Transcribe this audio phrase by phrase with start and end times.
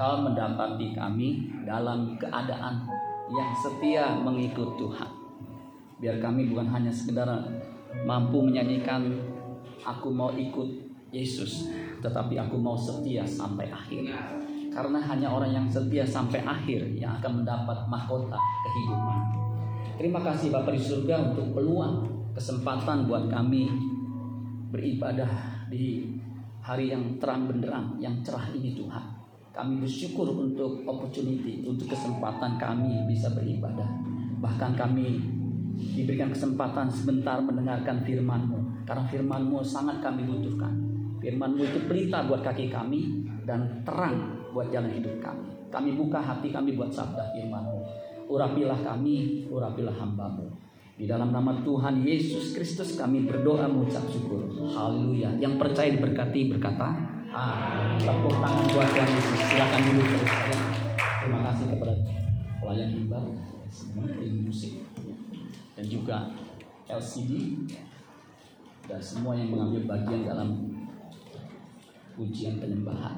[0.00, 2.88] Engkau mendapati kami dalam keadaan
[3.28, 5.12] yang setia mengikut Tuhan.
[6.00, 7.28] Biar kami bukan hanya sekedar
[8.08, 9.12] mampu menyanyikan
[9.84, 11.68] aku mau ikut Yesus,
[12.00, 14.08] tetapi aku mau setia sampai akhir.
[14.72, 19.20] Karena hanya orang yang setia sampai akhir yang akan mendapat mahkota kehidupan.
[20.00, 23.68] Terima kasih Bapak di surga untuk peluang, kesempatan buat kami
[24.72, 25.28] beribadah
[25.68, 26.08] di
[26.64, 29.19] hari yang terang benderang, yang cerah ini Tuhan.
[29.60, 33.84] Kami bersyukur untuk opportunity, untuk kesempatan kami bisa beribadah.
[34.40, 35.20] Bahkan kami
[35.76, 38.88] diberikan kesempatan sebentar mendengarkan firman-Mu.
[38.88, 40.72] Karena firman-Mu sangat kami butuhkan.
[41.20, 45.52] Firman-Mu itu pelita buat kaki kami dan terang buat jalan hidup kami.
[45.68, 47.84] Kami buka hati kami buat sabda firman-Mu.
[48.32, 50.48] Urapilah kami, urapilah hamba-Mu.
[50.96, 54.40] Di dalam nama Tuhan Yesus Kristus kami berdoa mengucap syukur.
[54.72, 55.36] Haleluya.
[55.36, 56.96] Yang percaya diberkati berkata,
[57.30, 57.94] Amin.
[58.02, 59.38] Tepuk tangan buat Yesus.
[59.38, 60.66] Silakan dulu saudara.
[60.98, 61.94] Terima kasih kepada
[62.58, 62.90] pelayan
[63.70, 64.82] semua tim musik,
[65.78, 66.34] dan juga
[66.90, 67.54] LCD
[68.90, 70.74] dan semua yang mengambil bagian dalam
[72.18, 73.14] ujian penyembahan.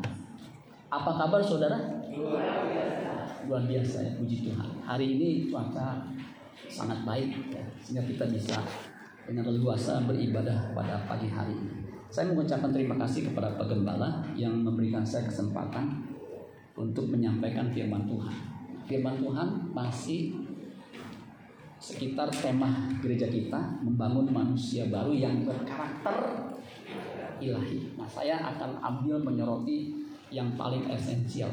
[0.93, 2.05] Apa kabar saudara?
[3.49, 4.85] Luar biasa ya, puji Tuhan.
[4.85, 6.05] Hari ini cuaca
[6.69, 8.61] sangat baik ya, sehingga kita bisa
[9.25, 11.82] dengan leluasa beribadah pada pagi hari ini.
[12.13, 16.05] Saya mengucapkan terima kasih kepada Pak Gembala yang memberikan saya kesempatan
[16.77, 18.37] untuk menyampaikan firman Tuhan.
[18.85, 20.37] Firman Tuhan masih
[21.81, 22.69] sekitar tema
[23.01, 26.53] gereja kita membangun manusia baru yang berkarakter
[27.41, 27.97] ilahi.
[27.97, 31.49] Nah, saya akan ambil menyoroti yang paling esensial.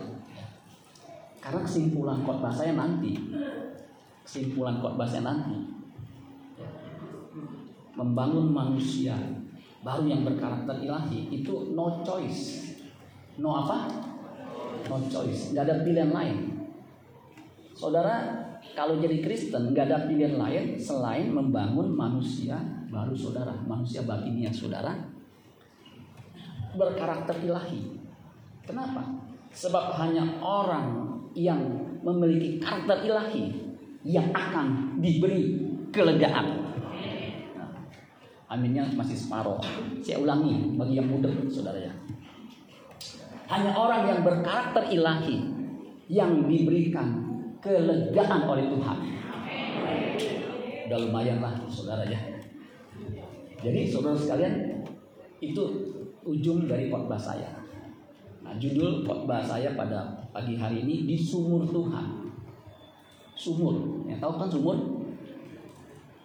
[1.40, 3.16] Karena kesimpulan khotbah saya nanti,
[4.28, 5.56] kesimpulan khotbah saya nanti
[7.96, 9.16] membangun manusia
[9.80, 12.76] baru yang berkarakter ilahi itu no choice.
[13.40, 13.88] No apa?
[14.92, 15.56] No choice.
[15.56, 16.38] Gak ada pilihan lain.
[17.76, 18.44] Saudara,
[18.76, 22.60] kalau jadi Kristen nggak ada pilihan lain selain membangun manusia
[22.92, 24.92] baru saudara, manusia batinnya saudara
[26.76, 27.98] berkarakter ilahi.
[28.66, 29.02] Kenapa?
[29.50, 31.60] Sebab hanya orang yang
[32.06, 33.50] memiliki karakter ilahi
[34.06, 35.58] yang akan diberi
[35.90, 36.59] kelegaan.
[38.50, 39.62] Aminnya masih separuh.
[40.02, 41.94] Saya ulangi bagi yang muda, saudara ya.
[43.46, 45.38] Hanya orang yang berkarakter ilahi
[46.10, 47.30] yang diberikan
[47.62, 48.98] kelegaan oleh Tuhan.
[50.90, 52.18] Udah lumayan lah, saudara ya.
[53.62, 54.82] Jadi saudara sekalian,
[55.38, 55.64] itu
[56.26, 57.54] ujung dari khotbah saya.
[58.42, 62.34] Nah, judul khotbah saya pada pagi hari ini di sumur Tuhan.
[63.38, 64.99] Sumur, ya tahu kan sumur?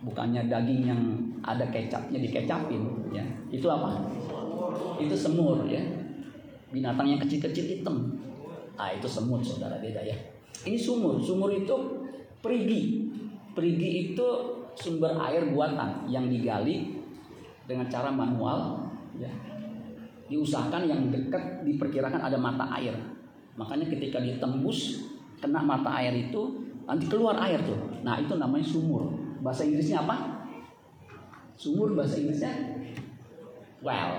[0.05, 1.01] Bukannya daging yang
[1.41, 3.25] ada kecapnya dikecapin, ya.
[3.49, 4.05] Itu apa?
[5.01, 5.81] Itu semur, ya.
[6.69, 8.13] Binatang yang kecil-kecil hitam.
[8.77, 10.17] Ah, itu semut, saudara beda ya.
[10.69, 11.73] Ini sumur, sumur itu
[12.45, 13.09] perigi.
[13.57, 14.27] Perigi itu
[14.75, 17.01] sumber air buatan yang digali
[17.65, 18.85] dengan cara manual,
[19.17, 19.31] ya.
[20.29, 22.93] Diusahakan yang dekat diperkirakan ada mata air.
[23.55, 25.01] Makanya ketika ditembus
[25.39, 27.79] kena mata air itu nanti keluar air tuh.
[28.03, 29.24] Nah itu namanya sumur.
[29.45, 30.49] Bahasa Inggrisnya apa?
[31.61, 32.81] Sumur bahasa Inggrisnya
[33.85, 34.17] well.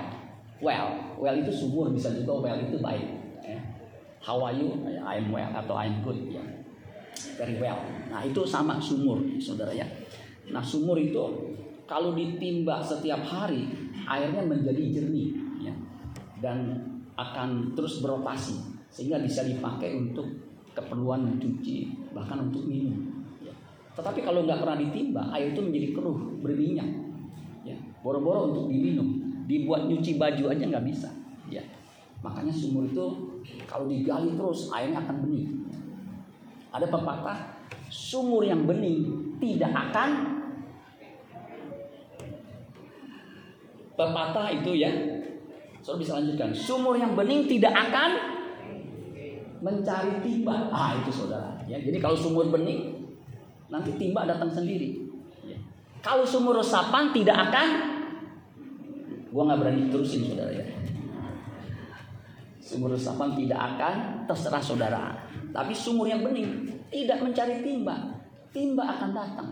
[0.62, 3.06] Well, well itu sumur bisa juga well itu baik.
[3.42, 3.58] Ya.
[4.22, 4.70] How are you?
[5.02, 6.40] I'm well atau I'm good ya.
[7.34, 7.82] Very well.
[8.06, 9.84] Nah itu sama sumur, saudara ya.
[10.54, 11.18] Nah sumur itu
[11.90, 13.66] kalau ditimba setiap hari
[14.06, 15.34] airnya menjadi jernih
[15.66, 15.74] ya.
[16.38, 16.78] dan
[17.18, 18.54] akan terus beroperasi
[18.92, 20.28] sehingga bisa dipakai untuk
[20.76, 23.15] keperluan mencuci bahkan untuk minum.
[23.96, 26.88] Tetapi kalau nggak pernah ditimba air itu menjadi keruh berminyak.
[27.64, 27.80] Ya.
[28.04, 31.08] Boro-boro untuk diminum, dibuat nyuci baju aja nggak bisa.
[31.48, 31.64] Ya.
[32.20, 33.06] Makanya sumur itu
[33.64, 35.48] kalau digali terus airnya akan bening.
[36.76, 37.38] Ada pepatah,
[37.88, 40.08] sumur yang bening tidak akan
[43.96, 44.92] pepatah itu ya.
[45.80, 46.52] So bisa lanjutkan.
[46.52, 48.10] Sumur yang bening tidak akan
[49.64, 50.68] mencari timba.
[50.68, 51.56] Ah itu saudara.
[51.64, 52.95] Ya, jadi kalau sumur bening
[53.70, 55.06] nanti timba datang sendiri.
[56.04, 57.68] Kalau sumur resapan tidak akan,
[59.34, 60.66] gua nggak berani terusin saudara ya.
[62.62, 63.94] Sumur resapan tidak akan
[64.26, 65.04] terserah saudara.
[65.50, 68.22] Tapi sumur yang bening tidak mencari timba.
[68.54, 69.50] Timba akan datang.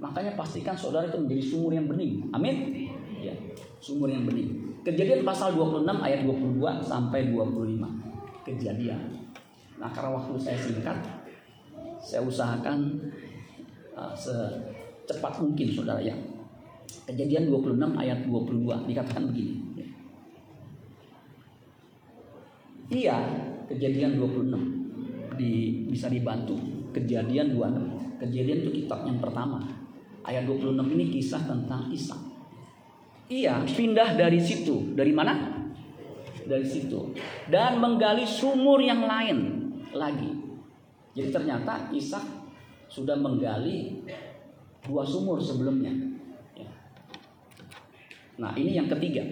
[0.00, 2.32] Makanya pastikan saudara itu menjadi sumur yang bening.
[2.32, 2.88] Amin.
[3.20, 3.36] Ya,
[3.80, 4.80] sumur yang bening.
[4.80, 7.84] Kejadian pasal 26 ayat 22 sampai 25.
[8.48, 9.00] Kejadian.
[9.76, 10.96] Nah, karena waktu saya singkat,
[12.00, 12.96] saya usahakan
[14.00, 16.16] uh, secepat mungkin saudara ya.
[17.04, 19.54] Kejadian 26 ayat 22 dikatakan begini.
[22.90, 23.22] Iya,
[23.70, 25.50] kejadian 26 di,
[25.86, 26.58] bisa dibantu.
[26.90, 28.18] Kejadian 26.
[28.18, 29.62] Kejadian itu kitab yang pertama.
[30.26, 32.18] Ayat 26 ini kisah tentang Isa.
[33.30, 34.90] Iya, pindah dari situ.
[34.98, 35.38] Dari mana?
[36.42, 37.14] Dari situ.
[37.46, 39.38] Dan menggali sumur yang lain
[39.94, 40.34] lagi.
[41.14, 42.39] Jadi ternyata Isa
[42.90, 44.02] sudah menggali
[44.82, 45.94] dua sumur sebelumnya.
[46.58, 46.70] Ya.
[48.42, 49.22] Nah, ini yang ketiga.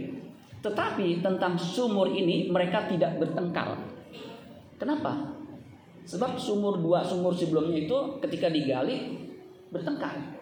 [0.62, 3.74] Tetapi tentang sumur ini mereka tidak bertengkar.
[4.78, 5.34] Kenapa?
[6.06, 9.26] Sebab sumur dua sumur sebelumnya itu ketika digali
[9.74, 10.38] bertengkar.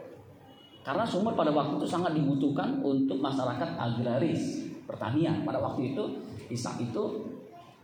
[0.86, 5.42] Karena sumur pada waktu itu sangat dibutuhkan untuk masyarakat agraris, pertanian.
[5.42, 6.04] Pada waktu itu
[6.46, 7.26] Ishak itu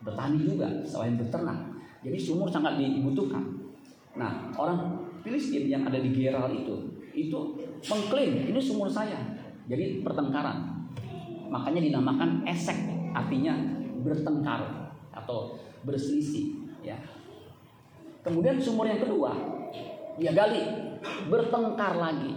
[0.06, 1.58] bertani juga selain beternak.
[2.06, 3.42] Jadi sumur sangat dibutuhkan.
[4.14, 7.38] Nah, orang Filistin yang ada di Geral itu itu
[7.86, 9.18] mengklaim ini sumur saya.
[9.70, 10.90] Jadi pertengkaran.
[11.52, 12.74] Makanya dinamakan esek,
[13.12, 13.52] artinya
[14.02, 16.96] bertengkar atau berselisih, ya.
[18.24, 19.36] Kemudian sumur yang kedua
[20.16, 20.60] dia gali
[21.28, 22.32] bertengkar lagi.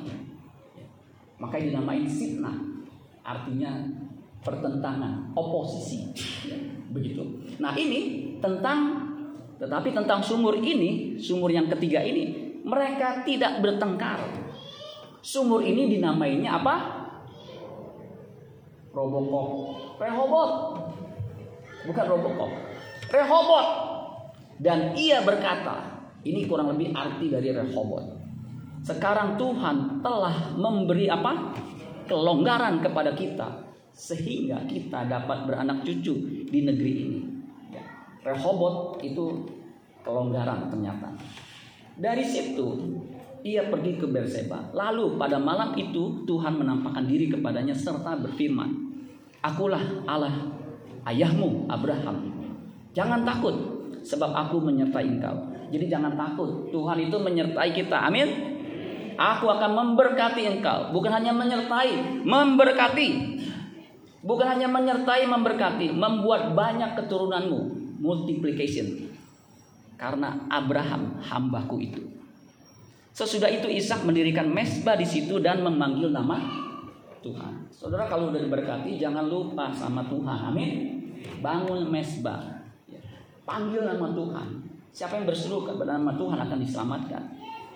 [1.36, 2.54] Makanya dinamain sitna,
[3.24, 3.84] artinya
[4.46, 6.14] pertentangan, oposisi.
[6.46, 6.60] Ya,
[6.94, 7.26] begitu.
[7.58, 9.10] Nah ini tentang,
[9.58, 14.18] tetapi tentang sumur ini, sumur yang ketiga ini, mereka tidak bertengkar.
[15.22, 16.76] Sumur ini dinamainya apa?
[18.90, 19.50] Robocop.
[20.02, 20.52] Rehobot.
[21.86, 22.52] Bukan Robocop.
[23.14, 23.68] Rehobot.
[24.58, 28.06] Dan ia berkata, ini kurang lebih arti dari Rehobot.
[28.82, 31.54] Sekarang Tuhan telah memberi apa?
[32.06, 37.20] Kelonggaran kepada kita sehingga kita dapat beranak cucu di negeri ini.
[37.74, 37.82] Ya.
[38.22, 39.50] Rehobot itu
[40.06, 41.10] kelonggaran ternyata.
[41.96, 42.68] Dari situ
[43.46, 44.74] ia pergi ke Berseba.
[44.74, 48.74] Lalu pada malam itu Tuhan menampakkan diri kepadanya serta berfirman,
[49.46, 50.50] Akulah Allah
[51.06, 52.34] ayahmu Abraham.
[52.98, 53.56] Jangan takut
[54.02, 55.54] sebab aku menyertai engkau.
[55.70, 56.74] Jadi jangan takut.
[56.74, 58.10] Tuhan itu menyertai kita.
[58.10, 58.28] Amin.
[59.16, 60.92] Aku akan memberkati engkau.
[60.92, 63.10] Bukan hanya menyertai, memberkati.
[64.26, 65.94] Bukan hanya menyertai, memberkati.
[65.94, 67.60] Membuat banyak keturunanmu.
[68.02, 69.15] Multiplication.
[69.96, 72.04] Karena Abraham hambaku itu.
[73.16, 76.36] Sesudah itu Ishak mendirikan mesbah di situ dan memanggil nama
[77.24, 77.72] Tuhan.
[77.72, 80.52] Saudara kalau udah diberkati jangan lupa sama Tuhan.
[80.52, 80.72] Amin.
[81.40, 82.68] Bangun mesbah.
[82.92, 83.00] Ya.
[83.48, 84.68] Panggil nama Tuhan.
[84.92, 87.24] Siapa yang berseru kepada nama Tuhan akan diselamatkan.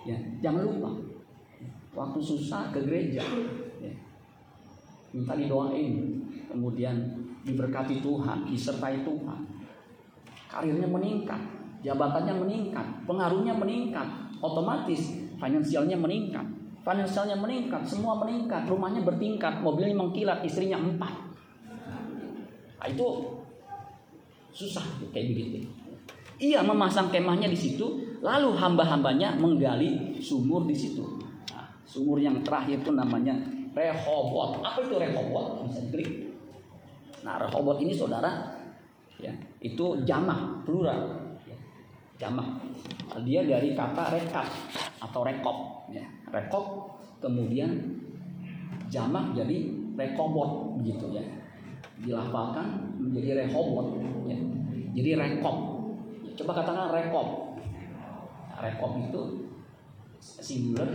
[0.04, 0.92] Ya, jangan lupa.
[1.96, 3.24] Waktu susah ke gereja.
[3.80, 3.96] Ya.
[5.16, 6.20] Minta didoain.
[6.52, 6.96] Kemudian
[7.48, 9.40] diberkati Tuhan, disertai Tuhan.
[10.50, 11.38] Karirnya meningkat,
[11.86, 14.08] jabatannya meningkat, pengaruhnya meningkat,
[14.44, 16.60] otomatis finansialnya meningkat
[16.90, 21.14] finansialnya meningkat, semua meningkat, rumahnya bertingkat, mobilnya mengkilat, istrinya empat.
[22.80, 23.08] Nah, itu
[24.56, 25.70] susah kayak begitu.
[26.40, 31.04] Ia memasang kemahnya di situ, lalu hamba-hambanya menggali sumur di situ.
[31.52, 33.36] Nah, sumur yang terakhir itu namanya
[33.76, 34.64] Rehobot.
[34.64, 35.68] Apa itu Rehobot?
[35.68, 35.84] Bisa.
[37.28, 38.56] Nah, Rehobot ini saudara,
[39.20, 41.29] ya, itu jamak plural.
[42.20, 42.60] Jamak.
[43.24, 44.48] Dia dari kata rekat
[45.00, 45.88] atau rekop.
[45.90, 48.00] Ya rekop kemudian
[48.90, 51.26] jamak jadi rekobot begitu ya
[52.00, 54.38] dilafalkan menjadi rehobot ya.
[54.96, 55.56] jadi rekop
[56.40, 57.28] coba katakan rekop
[58.60, 59.22] rekop itu
[60.20, 60.88] singular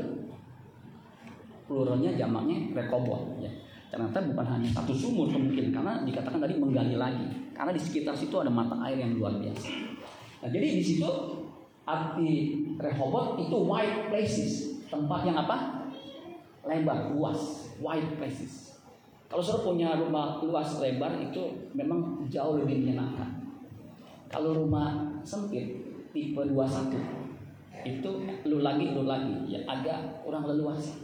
[1.69, 3.53] pluralnya jamaknya rekobot ya
[3.93, 8.35] ternyata bukan hanya satu sumur kemungkinan karena dikatakan tadi menggali lagi karena di sekitar situ
[8.41, 9.71] ada mata air yang luar biasa
[10.45, 11.09] nah jadi di situ
[11.89, 15.89] arti rehobot itu white places tempat yang apa?
[16.65, 18.81] Lebar, luas, wide places.
[19.29, 23.43] Kalau saudara punya rumah luas lebar itu memang jauh lebih menyenangkan.
[24.31, 25.83] Kalau rumah sempit
[26.15, 26.95] tipe 21
[27.85, 28.11] itu
[28.49, 30.97] lu lagi lu lagi ya agak kurang leluasa.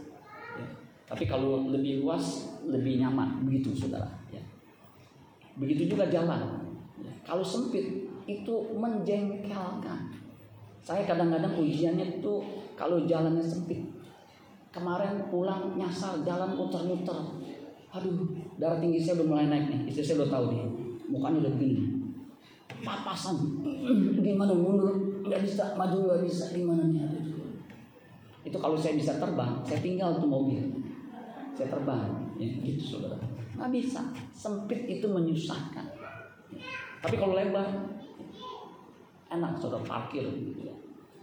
[0.57, 0.65] Ya.
[1.05, 4.09] Tapi kalau lebih luas lebih nyaman begitu saudara.
[4.33, 4.41] Ya.
[5.59, 6.73] Begitu juga jalan.
[7.03, 7.13] Ya.
[7.21, 9.99] Kalau sempit itu menjengkelkan.
[10.81, 12.33] Saya kadang-kadang ujiannya itu
[12.73, 13.85] kalau jalannya sempit.
[14.71, 17.17] Kemarin pulang nyasar jalan muter-muter.
[17.91, 18.23] Aduh,
[18.55, 19.79] darah tinggi saya udah mulai naik nih.
[19.91, 20.63] Istri saya udah tahu nih.
[21.11, 21.83] Mukanya udah begini.
[22.81, 23.37] Papasan.
[24.25, 24.95] Gimana mundur?
[25.27, 25.75] Nggak bisa.
[25.75, 26.55] Maju nggak bisa.
[26.55, 27.03] Gimana nih?
[28.41, 30.65] Itu kalau saya bisa terbang, saya tinggal tuh mobil.
[31.53, 32.09] Saya terbang.
[32.41, 33.19] Ya, gitu saudara.
[33.59, 34.01] Nggak bisa.
[34.33, 35.85] Sempit itu menyusahkan.
[37.01, 37.69] Tapi kalau lebar,
[39.31, 40.27] enak saudara parkir.
[40.27, 40.75] Gitu ya.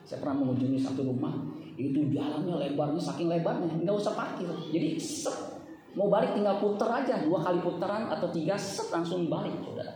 [0.09, 1.37] Saya pernah mengunjungi satu rumah,
[1.79, 4.51] Itu jalannya lebarnya saking lebarnya, nggak usah parkir.
[4.75, 5.63] Jadi set,
[5.95, 9.95] mau balik tinggal puter aja dua kali putaran atau tiga set langsung balik, saudara.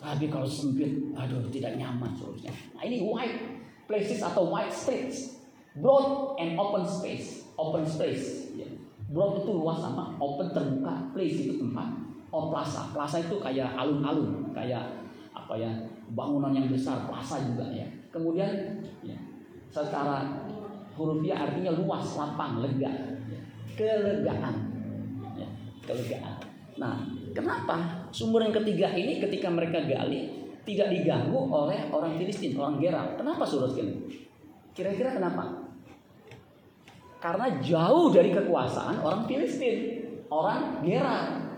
[0.00, 2.54] Tapi kalau sempit, aduh tidak nyaman seharusnya.
[2.72, 3.36] Nah ini wide
[3.84, 5.44] places atau wide streets,
[5.76, 8.54] broad and open space, open space.
[8.56, 8.70] Ya.
[9.12, 11.90] Broad itu luas sama open terbuka, place itu tempat.
[12.32, 15.04] Oh plaza, plaza itu kayak alun-alun, kayak
[15.36, 15.70] apa ya
[16.12, 17.86] bangunan yang besar, plaza juga ya.
[18.14, 18.50] Kemudian
[19.02, 19.18] ya,
[19.72, 20.46] secara
[20.94, 23.18] hurufiah artinya luas, lapang, lega,
[23.74, 24.54] kelegaan,
[25.36, 25.48] ya,
[25.84, 26.34] kelegaan.
[26.76, 26.94] Nah,
[27.32, 33.16] kenapa sumur yang ketiga ini ketika mereka gali tidak diganggu oleh orang Filistin, orang Gerar?
[33.16, 33.96] Kenapa surat sekali?
[34.76, 35.64] Kira-kira kenapa?
[37.16, 41.48] Karena jauh dari kekuasaan orang Filistin, orang Gerar.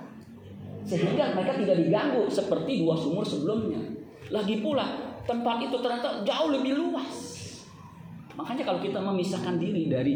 [0.86, 3.97] Sehingga mereka tidak diganggu seperti dua sumur sebelumnya.
[4.28, 4.84] Lagi pula
[5.24, 7.16] tempat itu ternyata jauh lebih luas.
[8.36, 10.14] Makanya kalau kita memisahkan diri dari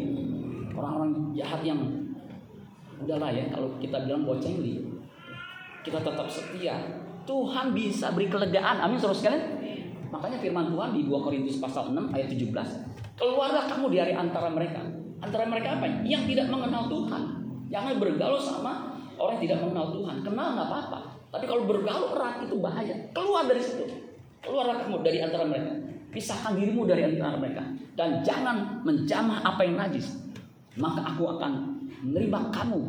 [0.72, 1.80] orang-orang jahat yang
[3.02, 4.78] udahlah ya kalau kita bilang bocengli,
[5.82, 6.76] kita tetap setia.
[7.22, 8.82] Tuhan bisa beri kelegaan.
[8.82, 9.44] Amin saudara sekalian.
[10.10, 12.50] Makanya firman Tuhan di 2 Korintus pasal 6 ayat 17,
[13.16, 14.82] keluarlah kamu dari antara mereka.
[15.22, 15.86] Antara mereka apa?
[16.02, 17.22] Yang tidak mengenal Tuhan.
[17.70, 20.16] Jangan bergaul sama orang yang tidak mengenal Tuhan.
[20.26, 21.00] Kenal nggak apa-apa.
[21.32, 22.92] Tapi kalau bergaul erat itu bahaya.
[23.16, 23.88] Keluar dari situ.
[24.44, 25.72] Keluarlah kamu dari antara mereka.
[26.12, 27.64] Pisahkan dirimu dari antara mereka
[27.96, 30.16] dan jangan menjamah apa yang najis.
[30.76, 31.52] Maka aku akan
[32.04, 32.80] menerima kamu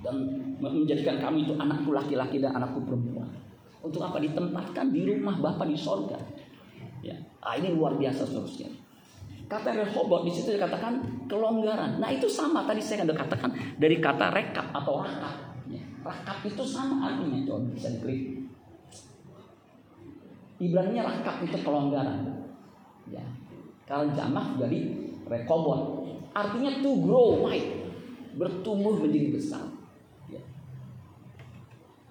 [0.00, 0.16] dan
[0.60, 3.28] menjadikan kamu itu anakku laki-laki dan anakku perempuan.
[3.80, 6.20] Untuk apa ditempatkan di rumah Bapa di sorga.
[7.00, 8.68] Ya, ah, ini luar biasa seterusnya.
[9.48, 11.96] Kata Rehobot di situ dikatakan kelonggaran.
[11.96, 15.49] Nah itu sama tadi saya katakan dari kata rekap atau rakap.
[16.00, 17.44] Rakap itu sama artinya.
[17.44, 18.48] Coba bisa diklik.
[20.60, 22.48] Ibraninya rakap itu kelonggaran.
[23.08, 23.24] Ya.
[23.88, 24.78] Kalau jamak jadi
[25.24, 26.06] rekobot.
[26.36, 27.90] Artinya to grow wide.
[28.36, 29.64] Bertumbuh menjadi besar.
[30.30, 30.40] Ya.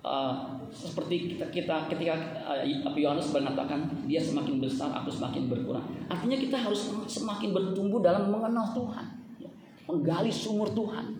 [0.03, 2.13] Uh, seperti kita, kita ketika
[2.45, 2.63] uh,
[2.95, 5.85] Yohanes mengatakan dia semakin besar, aku semakin berkurang.
[6.11, 9.05] Artinya kita harus semakin bertumbuh dalam mengenal Tuhan,
[9.39, 9.51] ya.
[9.87, 11.19] menggali sumur Tuhan,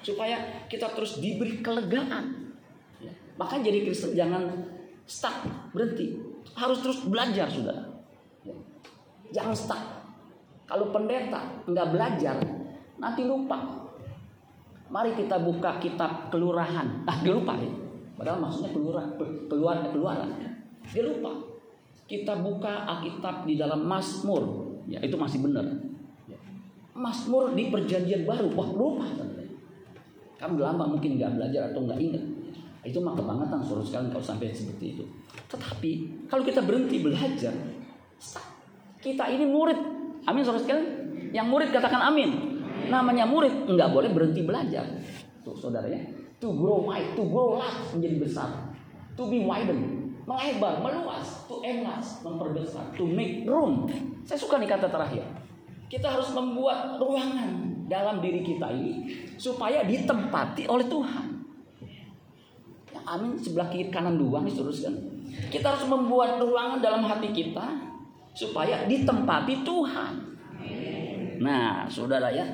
[0.00, 2.54] supaya kita terus diberi kelegaan.
[3.00, 3.12] Ya.
[3.36, 4.48] Maka jadi Kristen jangan
[5.04, 6.16] stuck, berhenti,
[6.56, 7.78] harus terus belajar sudah.
[8.44, 8.56] Ya.
[9.40, 9.82] Jangan stuck.
[10.70, 12.36] Kalau pendeta nggak belajar,
[13.02, 13.58] nanti lupa.
[14.90, 17.06] Mari kita buka kitab kelurahan.
[17.06, 17.70] Ah, dia lupa ya.
[18.18, 19.06] Padahal maksudnya keluar
[19.46, 20.30] keluar keluaran.
[20.90, 21.30] Dia lupa.
[22.10, 24.66] Kita buka Alkitab di dalam Mazmur.
[24.90, 25.62] Ya, itu masih benar.
[26.26, 26.34] Ya.
[26.90, 28.50] Mazmur di perjanjian baru.
[28.50, 29.06] Wah, lupa.
[30.40, 32.24] Kamu lama mungkin nggak belajar atau nggak ingat.
[32.80, 35.04] Itu mah kebangetan suruh sekali kalau sampai seperti itu.
[35.52, 35.90] Tetapi
[36.32, 37.52] kalau kita berhenti belajar,
[39.04, 39.76] kita ini murid.
[40.24, 40.88] Amin saudara sekalian.
[41.36, 42.56] Yang murid katakan amin.
[42.88, 44.88] Namanya murid nggak boleh berhenti belajar.
[45.44, 46.00] Tuh saudara ya.
[46.40, 48.48] To grow wide, to grow large menjadi besar.
[49.20, 53.84] To be widen, melebar, meluas, to enlarge, memperbesar, to make room.
[54.24, 55.20] Saya suka nih kata terakhir.
[55.92, 61.26] Kita harus membuat ruangan dalam diri kita ini supaya ditempati oleh Tuhan.
[62.94, 64.94] Ya, amin sebelah kiri kanan dua nih teruskan.
[65.50, 67.66] Kita harus membuat ruangan dalam hati kita
[68.30, 70.14] supaya ditempati Tuhan.
[71.42, 72.46] Nah, saudara ya,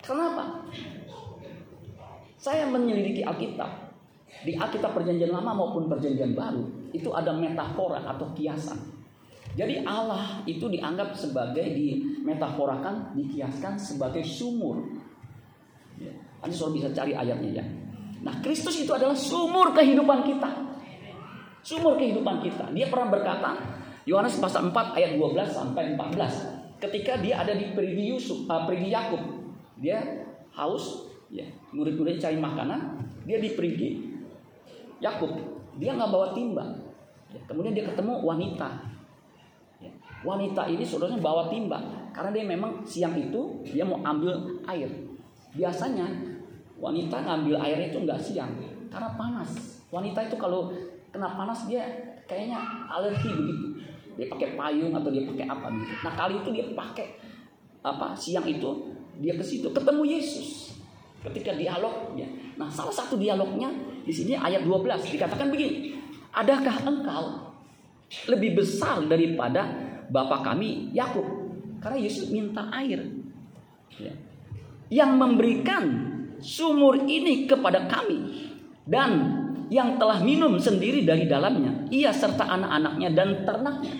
[0.00, 0.64] kenapa?
[2.40, 3.84] Saya menyelidiki Alkitab.
[4.44, 8.93] Di Alkitab Perjanjian Lama maupun Perjanjian Baru itu ada metafora atau kiasan.
[9.54, 14.82] Jadi Allah itu dianggap sebagai dimetaforakan, dikiaskan sebagai sumur.
[15.98, 16.10] Ya.
[16.42, 17.64] Nanti soal bisa cari ayatnya ya.
[18.26, 20.50] Nah Kristus itu adalah sumur kehidupan kita.
[21.62, 22.68] Sumur kehidupan kita.
[22.74, 23.56] Dia pernah berkata,
[24.04, 26.82] Yohanes pasal 4 ayat 12 sampai 14.
[26.82, 29.22] Ketika dia ada di perigi Yusuf, uh, perigi Yakub,
[29.80, 30.02] dia
[30.52, 32.80] haus, ya, murid-muridnya cari makanan,
[33.24, 33.90] dia di perigi
[35.00, 35.32] Yakub,
[35.80, 36.64] dia nggak bawa timba.
[37.32, 38.93] Ya, kemudian dia ketemu wanita.
[40.24, 41.76] Wanita ini saudaranya bawa timba
[42.16, 44.32] karena dia memang siang itu dia mau ambil
[44.64, 44.88] air.
[45.52, 46.08] Biasanya
[46.80, 48.50] wanita ngambil airnya itu nggak siang
[48.88, 49.84] karena panas.
[49.92, 50.72] Wanita itu kalau
[51.12, 51.84] kena panas dia
[52.24, 52.56] kayaknya
[52.88, 53.66] alergi begitu.
[54.16, 55.92] Dia pakai payung atau dia pakai apa gitu.
[56.00, 57.06] Nah kali itu dia pakai
[57.84, 60.80] apa siang itu dia ke situ ketemu Yesus
[61.20, 62.26] ketika dialognya.
[62.56, 63.68] Nah salah satu dialognya
[64.00, 66.00] di sini ayat 12 dikatakan begini.
[66.32, 67.24] Adakah engkau
[68.26, 71.24] lebih besar daripada bapak kami Yakub?
[71.80, 73.04] Karena Yesus minta air.
[74.00, 74.14] Ya.
[74.88, 75.84] Yang memberikan
[76.40, 78.52] sumur ini kepada kami
[78.84, 79.40] dan
[79.72, 83.96] yang telah minum sendiri dari dalamnya, ia serta anak-anaknya dan ternaknya.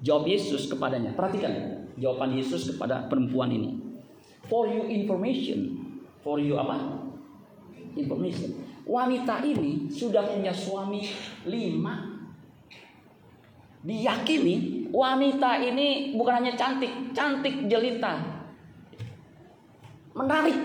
[0.00, 1.12] Jawab Yesus kepadanya.
[1.12, 3.76] Perhatikan jawaban Yesus kepada perempuan ini.
[4.48, 5.76] For you information.
[6.24, 7.04] For you apa?
[7.94, 8.56] Information.
[8.88, 11.04] Wanita ini sudah punya suami
[11.46, 12.09] lima.
[13.80, 18.20] Diyakini wanita ini bukan hanya cantik, cantik jelita.
[20.12, 20.56] Menarik.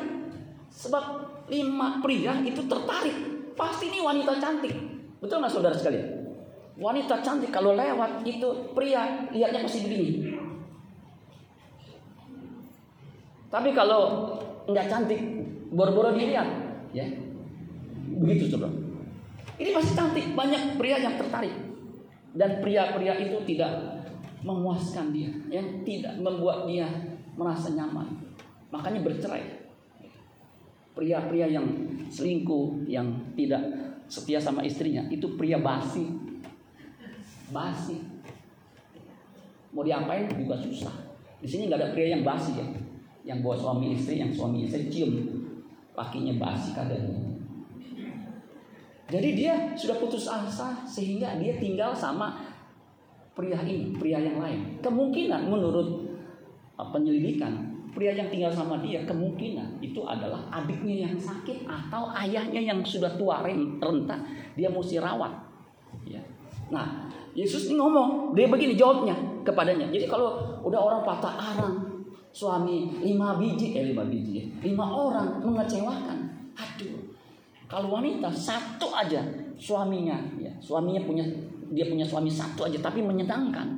[0.75, 1.03] Sebab
[1.47, 3.15] lima pria itu tertarik.
[3.55, 4.75] Pasti ini wanita cantik.
[5.23, 6.27] Betul nggak saudara sekalian?
[6.75, 10.35] Wanita cantik kalau lewat itu pria lihatnya pasti begini.
[13.47, 14.35] Tapi kalau
[14.67, 15.21] nggak cantik,
[15.71, 16.43] boro-boro dilihat,
[16.91, 17.07] ya.
[18.19, 18.67] Begitu coba.
[19.55, 21.64] Ini pasti cantik, banyak pria yang tertarik.
[22.35, 23.71] Dan pria-pria itu tidak
[24.43, 26.85] memuaskan dia, yang tidak membuat dia
[27.33, 28.11] merasa nyaman.
[28.69, 29.65] Makanya bercerai.
[30.91, 31.67] Pria-pria yang
[32.11, 33.63] selingkuh, yang tidak
[34.11, 36.07] setia sama istrinya, itu pria basi,
[37.49, 37.99] basi.
[39.75, 40.93] Mau diapain juga susah.
[41.39, 42.67] Di sini nggak ada pria yang basi ya.
[43.25, 45.25] Yang bawa suami istri, yang suami istri cium
[45.95, 47.34] pakinya basi kadang.
[49.05, 52.41] Jadi dia sudah putus asa sehingga dia tinggal sama
[53.37, 54.81] pria ini, pria yang lain.
[54.81, 56.09] Kemungkinan menurut
[56.73, 62.65] uh, penyelidikan, pria yang tinggal sama dia kemungkinan itu adalah adiknya yang sakit atau ayahnya
[62.65, 64.17] yang sudah tua renta,
[64.57, 65.31] dia mesti rawat.
[66.09, 66.25] Ya.
[66.73, 67.05] Nah,
[67.37, 69.13] Yesus ngomong, dia begini jawabnya
[69.45, 69.85] kepadanya.
[69.93, 71.75] Jadi kalau udah orang patah arang,
[72.33, 76.49] suami lima biji, eh lima biji, lima orang mengecewakan.
[76.55, 77.04] Aduh,
[77.65, 79.25] kalau wanita satu aja
[79.57, 81.25] suaminya, ya suaminya punya
[81.73, 83.73] dia punya suami satu aja, tapi menyenangkan.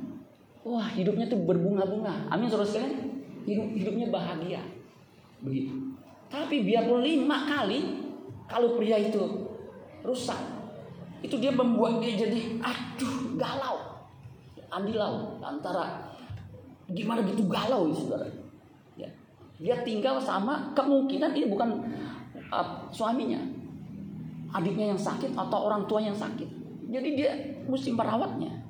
[0.66, 2.28] Wah hidupnya tuh berbunga-bunga.
[2.28, 3.24] Amin saudara sekalian.
[3.48, 4.60] Hidup hidupnya bahagia.
[5.40, 5.72] Begitu.
[6.28, 8.04] Tapi biarpun lima kali,
[8.44, 9.48] kalau pria itu
[10.04, 10.36] rusak,
[11.24, 13.78] itu dia membuat dia jadi aduh galau
[14.70, 16.14] andilau antara
[16.92, 18.26] gimana gitu galau ya saudara
[18.94, 19.08] ya.
[19.58, 21.82] dia tinggal sama kemungkinan ini bukan
[22.52, 23.40] uh, suaminya
[24.52, 26.48] adiknya yang sakit atau orang tua yang sakit.
[26.88, 27.30] Jadi dia
[27.68, 28.64] mesti merawatnya.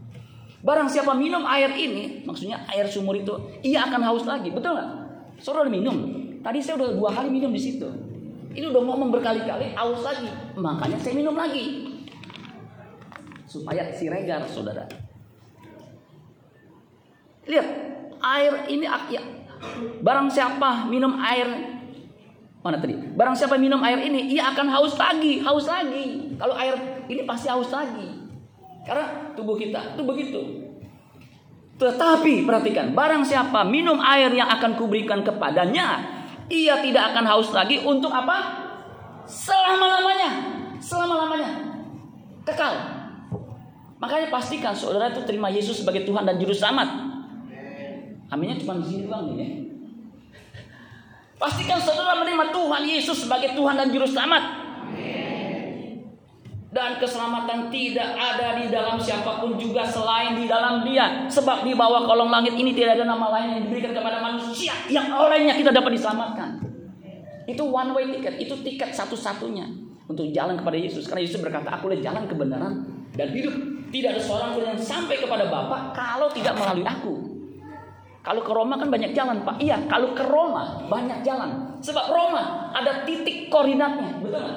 [0.59, 3.31] Barang siapa minum air ini maksudnya air sumur itu
[3.63, 4.51] ia akan haus lagi.
[4.51, 4.91] Betul nggak?
[5.39, 6.19] Saudara minum?
[6.43, 7.87] Tadi saya udah dua kali minum di situ.
[8.59, 10.27] Ini udah ngomong berkali-kali haus lagi.
[10.59, 11.95] Makanya saya minum lagi.
[13.47, 14.83] Supaya si regar saudara.
[17.49, 17.69] Lihat
[18.19, 19.23] air ini ya,
[20.03, 21.78] barang siapa minum air
[22.69, 22.93] mana tadi?
[22.93, 26.37] Barang siapa minum air ini ia akan haus lagi, haus lagi.
[26.37, 26.77] Kalau air
[27.09, 28.29] ini pasti haus lagi.
[28.85, 30.41] Karena tubuh kita itu begitu.
[31.81, 36.05] Tetapi perhatikan, barang siapa minum air yang akan kuberikan kepadanya,
[36.53, 38.69] ia tidak akan haus lagi untuk apa?
[39.25, 40.31] Selama-lamanya.
[40.83, 41.51] Selama-lamanya.
[42.45, 42.75] Kekal.
[43.99, 46.87] Makanya pastikan saudara itu terima Yesus sebagai Tuhan dan Juru Selamat.
[48.29, 49.68] Aminnya cuma di sini doang ya.
[51.39, 54.67] Pastikan saudara menerima Tuhan Yesus sebagai Tuhan dan Juru Selamat.
[56.69, 61.31] Dan keselamatan tidak ada di dalam siapa pun juga selain di dalam dia.
[61.31, 64.75] Sebab di bawah kolong langit ini tidak ada nama lain yang diberikan kepada manusia.
[64.91, 66.51] Yang olehnya kita dapat diselamatkan.
[67.49, 68.35] Itu one way ticket.
[68.43, 69.65] Itu tiket satu-satunya.
[70.11, 71.09] Untuk jalan kepada Yesus.
[71.09, 73.55] Karena Yesus berkata, akulah jalan kebenaran dan hidup.
[73.89, 77.38] Tidak ada seorang pun yang sampai kepada Bapa kalau tidak melalui aku.
[78.29, 79.57] Kalau ke Roma kan banyak jalan Pak.
[79.57, 81.81] Iya, kalau ke Roma banyak jalan.
[81.81, 84.21] Sebab Roma ada titik koordinatnya.
[84.21, 84.57] Betul nggak?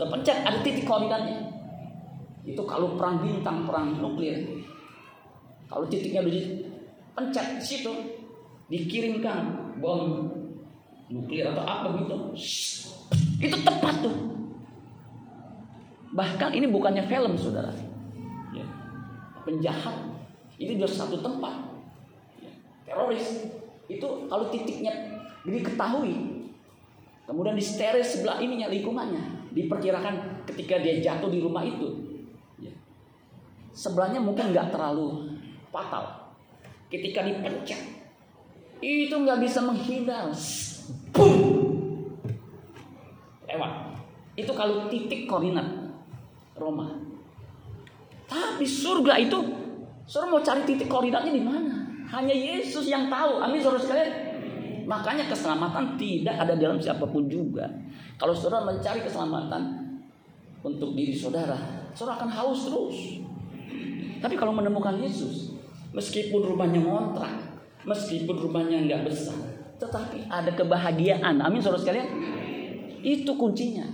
[0.00, 1.44] So, pencet ada titik koordinatnya.
[2.48, 4.64] Itu kalau perang bintang, perang nuklir.
[5.68, 6.64] Kalau titiknya di
[7.12, 7.92] pencet di situ
[8.72, 10.32] dikirimkan bom
[11.12, 12.16] nuklir atau apa gitu.
[13.44, 14.16] Itu tepat tuh.
[16.16, 17.68] Bahkan ini bukannya film, saudara
[19.44, 19.94] penjahat
[20.56, 21.52] itu di satu tempat
[22.94, 23.50] teroris
[23.90, 24.94] itu kalau titiknya
[25.42, 26.46] diketahui
[27.26, 31.88] kemudian di steril sebelah ininya lingkungannya diperkirakan ketika dia jatuh di rumah itu.
[32.58, 32.74] Ya,
[33.70, 35.38] sebelahnya mungkin nggak terlalu
[35.70, 36.34] fatal.
[36.90, 37.80] Ketika dipencet
[38.82, 40.28] itu nggak bisa menghindar.
[41.14, 41.38] Boom!
[43.46, 43.72] Lewat.
[44.34, 45.94] Itu kalau titik koordinat
[46.58, 46.98] Roma.
[48.26, 49.38] Tapi surga itu,
[50.10, 51.83] saudara mau cari titik koordinatnya di mana?
[52.14, 53.42] Hanya Yesus yang tahu.
[53.42, 54.10] Amin, saudara sekalian.
[54.86, 57.66] Makanya keselamatan tidak ada dalam siapa pun juga.
[58.14, 59.82] Kalau saudara mencari keselamatan
[60.62, 61.58] untuk diri saudara,
[61.90, 62.98] saudara akan haus terus.
[64.22, 65.52] Tapi kalau menemukan Yesus,
[65.90, 67.34] meskipun rumahnya ngontrak,
[67.82, 69.36] meskipun rumahnya nggak besar,
[69.82, 71.42] tetapi ada kebahagiaan.
[71.42, 72.08] Amin, saudara sekalian.
[73.02, 73.84] Itu kuncinya.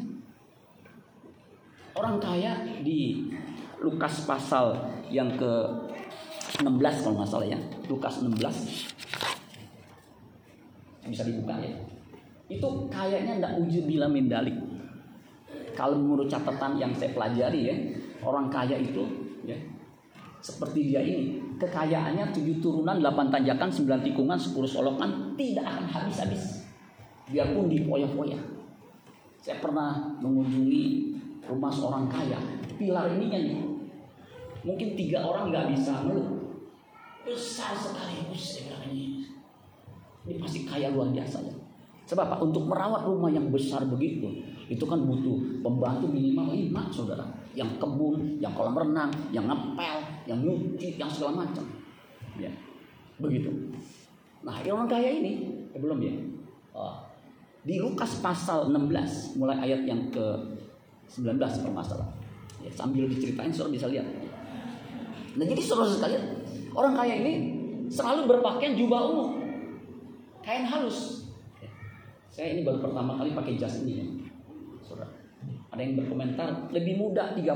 [1.97, 3.27] Orang kaya di
[3.83, 4.79] Lukas pasal
[5.11, 5.53] yang ke
[6.59, 7.59] 16 kalau nggak salah ya.
[7.87, 8.35] Lukas 16.
[11.07, 11.71] Bisa dibuka ya.
[12.51, 14.59] Itu kayaknya ndak ujub bila mendalik.
[15.79, 17.77] Kalau menurut catatan yang saya pelajari ya,
[18.27, 19.07] orang kaya itu
[19.45, 19.57] ya
[20.41, 26.65] seperti dia ini kekayaannya tujuh turunan delapan tanjakan sembilan tikungan sepuluh solokan tidak akan habis-habis
[27.29, 28.41] biarpun di poya-poya
[29.41, 30.85] saya pernah mengunjungi
[31.45, 32.41] rumah seorang kaya
[32.81, 33.61] pilar ininya nih
[34.65, 36.40] mungkin tiga orang nggak bisa meluk
[37.27, 41.55] besar sekali saya ini pasti kaya luar biasa ya
[42.09, 47.27] sebab apa untuk merawat rumah yang besar begitu itu kan butuh pembantu minimal lima saudara
[47.55, 51.67] yang kebun, yang kolam renang, yang ngepel, yang nyuci, yang segala macam.
[52.39, 52.51] Ya,
[53.19, 53.51] begitu.
[54.47, 56.15] Nah, orang kaya ini eh, belum ya.
[56.71, 56.95] Oh,
[57.67, 60.27] di Lukas pasal 16 mulai ayat yang ke
[61.11, 62.09] 19 kalau masalah.
[62.63, 64.07] Ya, sambil diceritain saudara bisa lihat.
[65.35, 66.40] Nah, jadi saudara sekalian,
[66.75, 67.33] orang kaya ini
[67.91, 69.31] selalu berpakaian jubah umum,
[70.45, 71.31] kain halus.
[71.59, 71.71] Ya,
[72.31, 74.07] saya ini baru pertama kali pakai jas ini, ya.
[74.83, 75.11] saudara.
[75.71, 77.47] Ada yang berkomentar lebih mudah 30%.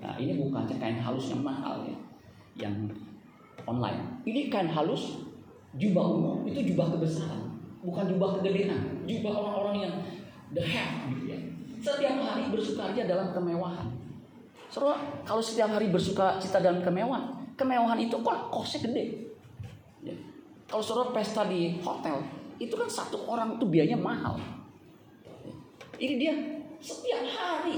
[0.00, 1.96] Nah, ini bukan kain halus yang mahal ya.
[2.66, 2.94] Yang
[3.68, 4.22] online.
[4.26, 5.22] Ini kain halus
[5.78, 7.54] jubah umum, itu jubah kebesaran,
[7.86, 9.94] bukan jubah kegedean, jubah orang-orang yang
[10.50, 11.38] the have gitu ya.
[11.80, 13.88] Setiap hari bersukaria dalam kemewahan.
[14.70, 19.04] Soalnya kalau setiap hari bersuka cita dalam kemewahan, kemewahan itu kok kosnya gede.
[20.00, 20.16] Ya.
[20.64, 22.24] Kalau saudara pesta di hotel,
[22.56, 24.40] itu kan satu orang itu biayanya mahal.
[26.00, 26.32] Ini dia
[26.80, 27.76] setiap hari.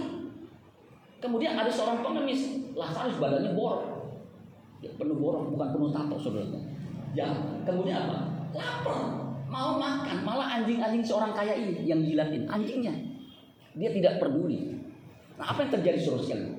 [1.19, 4.15] Kemudian ada seorang pengemis, Lazarus badannya borok.
[4.79, 6.59] Ya, penuh borok, bukan penuh tato saudara.
[7.15, 7.31] Ya,
[7.67, 8.19] kemudian apa?
[8.55, 8.99] Lapar,
[9.51, 10.23] mau makan.
[10.23, 12.95] Malah anjing-anjing seorang kaya ini yang jilatin anjingnya.
[13.75, 14.79] Dia tidak peduli.
[15.39, 16.51] Nah, apa yang terjadi saudara sekalian?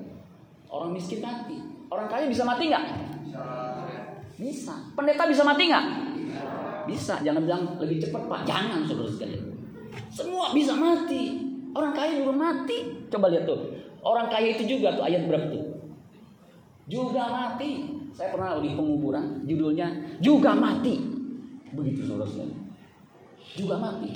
[0.68, 1.56] Orang miskin mati.
[1.92, 3.13] Orang kaya bisa mati nggak?
[4.34, 4.74] Bisa.
[4.98, 5.86] Pendeta bisa mati nggak?
[6.90, 7.14] Bisa.
[7.22, 8.40] Jangan bilang lebih cepat pak.
[8.46, 9.44] Jangan saudara sekalian.
[10.10, 11.42] Semua bisa mati.
[11.74, 13.08] Orang kaya juga mati.
[13.10, 13.74] Coba lihat tuh.
[14.04, 15.64] Orang kaya itu juga tuh ayat berapa tuh?
[16.86, 17.94] Juga mati.
[18.14, 19.90] Saya pernah di penguburan, judulnya
[20.22, 21.02] juga mati.
[21.74, 22.30] Begitu saudara
[23.58, 24.14] Juga mati.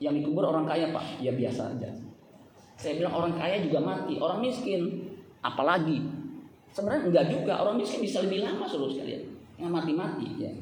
[0.00, 1.92] Yang dikubur orang kaya pak, ya biasa aja.
[2.80, 5.12] Saya bilang orang kaya juga mati, orang miskin,
[5.44, 6.00] apalagi.
[6.72, 9.22] Sebenarnya enggak juga, orang miskin bisa lebih lama saudara sekalian.
[9.60, 10.52] Nggak mati-mati ya.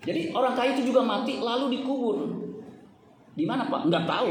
[0.00, 2.18] Jadi orang kaya itu juga mati lalu dikubur.
[3.38, 3.86] Di mana Pak?
[3.86, 4.30] Enggak tahu.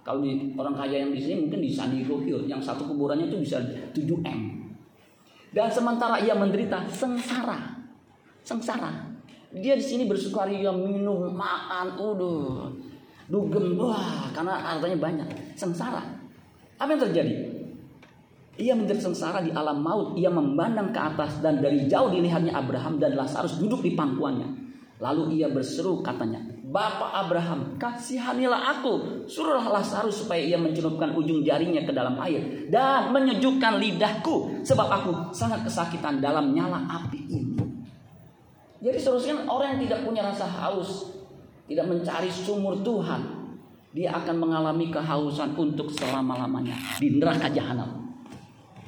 [0.00, 3.36] Kalau di orang kaya yang di sini mungkin di San Hill yang satu kuburannya itu
[3.44, 3.60] bisa
[3.92, 4.40] 7 M.
[5.52, 7.76] Dan sementara ia menderita sengsara.
[8.40, 9.04] Sengsara.
[9.52, 12.68] Dia di sini bersukaria minum, makan, udah
[13.28, 15.28] dugem, wah karena hartanya banyak.
[15.52, 16.00] Sengsara.
[16.80, 17.57] Apa yang terjadi?
[18.58, 20.18] Ia menjadi sengsara di alam maut.
[20.18, 24.68] Ia memandang ke atas dan dari jauh dilihatnya Abraham dan Lazarus duduk di pangkuannya.
[24.98, 29.24] Lalu ia berseru katanya, Bapak Abraham, kasihanilah aku.
[29.30, 35.12] Suruhlah Lazarus supaya ia mencelupkan ujung jarinya ke dalam air dan menyejukkan lidahku sebab aku
[35.30, 37.54] sangat kesakitan dalam nyala api ini.
[38.82, 41.14] Jadi seharusnya orang yang tidak punya rasa haus,
[41.70, 43.22] tidak mencari sumur Tuhan,
[43.94, 48.07] dia akan mengalami kehausan untuk selama-lamanya di neraka jahanam.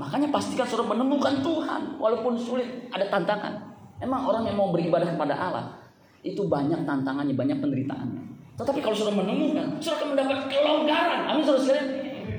[0.01, 3.53] Makanya pastikan saudara menemukan Tuhan walaupun sulit, ada tantangan.
[4.01, 5.77] Emang orang yang mau beribadah kepada Allah
[6.25, 8.23] itu banyak tantangannya, banyak penderitaannya.
[8.57, 11.21] Tetapi kalau sudah menemukan, sudah akan mendapat kelonggaran.
[11.29, 11.89] Amin saudara sekalian.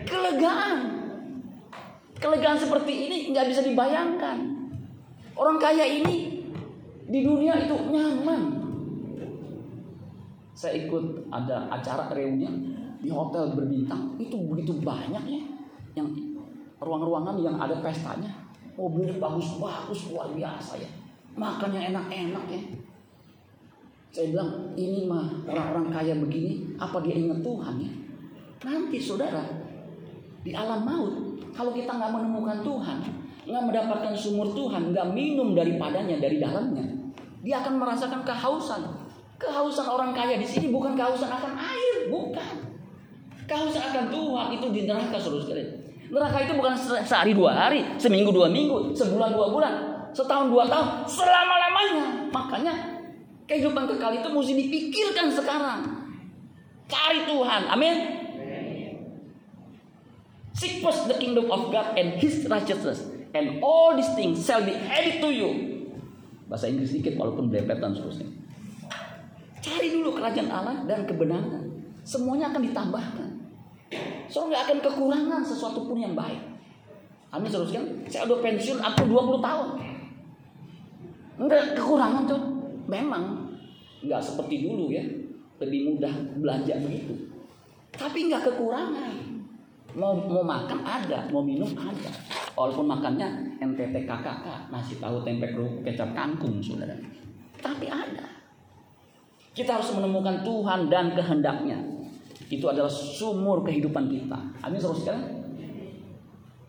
[0.10, 0.78] Kelegaan.
[2.18, 4.38] Kelegaan seperti ini nggak bisa dibayangkan.
[5.38, 6.42] Orang kaya ini
[7.06, 8.42] di dunia itu nyaman.
[10.58, 12.50] Saya ikut ada acara reuni
[13.02, 15.42] di hotel berbintang itu begitu banyak ya
[15.98, 16.10] yang
[16.82, 18.34] ruang-ruangan yang ada pestanya
[18.74, 20.90] mobilnya bagus-bagus luar biasa ya
[21.38, 22.62] makannya enak-enak ya
[24.12, 27.92] saya bilang ini mah orang-orang kaya begini apa dia ingat Tuhan ya?
[28.68, 29.40] Nanti saudara
[30.44, 31.16] di alam maut
[31.56, 32.98] kalau kita nggak menemukan Tuhan,
[33.48, 36.84] nggak mendapatkan sumur Tuhan, nggak minum daripadanya dari dalamnya,
[37.40, 38.84] dia akan merasakan kehausan.
[39.40, 42.68] Kehausan orang kaya di sini bukan kehausan akan air, bukan.
[43.48, 45.64] Kehausan akan Tuhan itu di neraka saudara.
[46.12, 46.76] Neraka itu bukan
[47.08, 49.74] sehari dua hari, seminggu dua minggu, sebulan dua bulan,
[50.12, 52.06] setahun dua tahun, selama lamanya.
[52.36, 52.76] Makanya
[53.52, 55.84] Kehidupan kekal itu mesti dipikirkan sekarang.
[56.88, 57.68] Cari Tuhan.
[57.68, 57.96] Amin.
[60.56, 63.04] Seek first the kingdom of God and His righteousness,
[63.36, 65.52] and all these things shall be added to you.
[66.48, 68.32] Bahasa Inggris sedikit walaupun dan seterusnya.
[69.60, 71.92] Cari dulu kerajaan Allah dan kebenaran.
[72.08, 73.30] Semuanya akan ditambahkan.
[74.32, 76.40] Soalnya nggak akan kekurangan sesuatu pun yang baik.
[77.36, 77.84] Amin teruskan.
[78.08, 79.68] Saya udah pensiun aku 20 tahun.
[81.36, 82.42] Enggak kekurangan tuh.
[82.88, 83.52] Memang
[84.00, 85.04] enggak seperti dulu ya.
[85.60, 87.12] Lebih mudah belanja begitu.
[87.92, 89.44] Tapi enggak kekurangan.
[89.92, 92.12] Mau mau makan ada, mau minum ada.
[92.56, 96.96] Walaupun makannya NTT KKK, nasi tahu tempe kerupuk kecap kangkung, saudara.
[97.60, 98.28] Tapi ada.
[99.52, 101.80] Kita harus menemukan Tuhan dan kehendaknya.
[102.52, 104.36] Itu adalah sumur kehidupan kita.
[104.60, 105.26] Amin, saudara sekalian.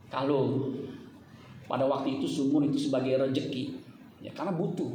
[0.07, 0.71] Kalau
[1.67, 3.75] pada waktu itu sumur itu sebagai rezeki,
[4.23, 4.95] ya karena butuh.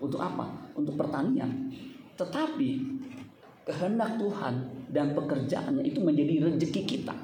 [0.00, 0.72] Untuk apa?
[0.72, 1.68] Untuk pertanian.
[2.16, 2.68] Tetapi
[3.68, 4.54] kehendak Tuhan
[4.88, 7.14] dan pekerjaannya itu menjadi rezeki kita.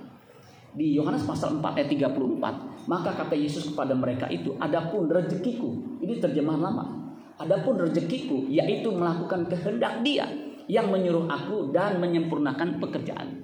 [0.70, 6.22] Di Yohanes pasal 4 ayat 34, maka kata Yesus kepada mereka itu, adapun rezekiku, ini
[6.22, 6.84] terjemahan lama.
[7.40, 10.28] Adapun rezekiku yaitu melakukan kehendak Dia
[10.70, 13.42] yang menyuruh aku dan menyempurnakan pekerjaan.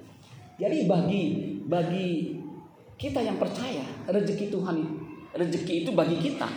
[0.55, 1.23] Jadi bagi
[1.67, 2.39] bagi
[2.95, 4.77] kita yang percaya rezeki Tuhan
[5.35, 6.47] rezeki itu bagi kita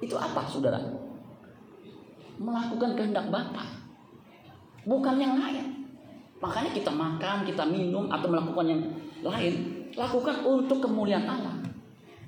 [0.00, 0.80] itu apa saudara?
[2.38, 3.66] Melakukan kehendak Bapa,
[4.86, 5.90] bukan yang lain.
[6.38, 8.82] Makanya kita makan, kita minum atau melakukan yang
[9.26, 9.54] lain,
[9.98, 11.58] lakukan untuk kemuliaan Allah.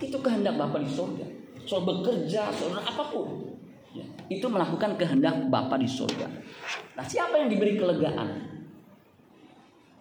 [0.03, 1.23] Itu kehendak Bapa di surga.
[1.63, 3.55] Soal bekerja, soal apa pun.
[4.31, 6.31] Itu melakukan kehendak Bapa di surga.
[6.95, 8.47] Nah, siapa yang diberi kelegaan?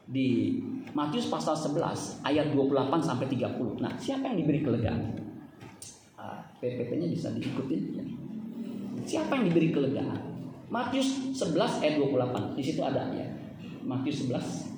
[0.10, 0.58] Di
[0.94, 3.82] Matius pasal 11 ayat 28 sampai 30.
[3.82, 5.18] Nah, siapa yang diberi kelegaan?
[6.14, 8.06] Ah, PPT-nya bisa diikutin ya.
[9.10, 10.22] Siapa yang diberi kelegaan?
[10.70, 12.54] Matius 11 ayat 28.
[12.54, 13.26] Di situ ada ya.
[13.82, 14.70] Matius 11.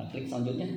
[0.00, 0.68] Nah, klik selanjutnya.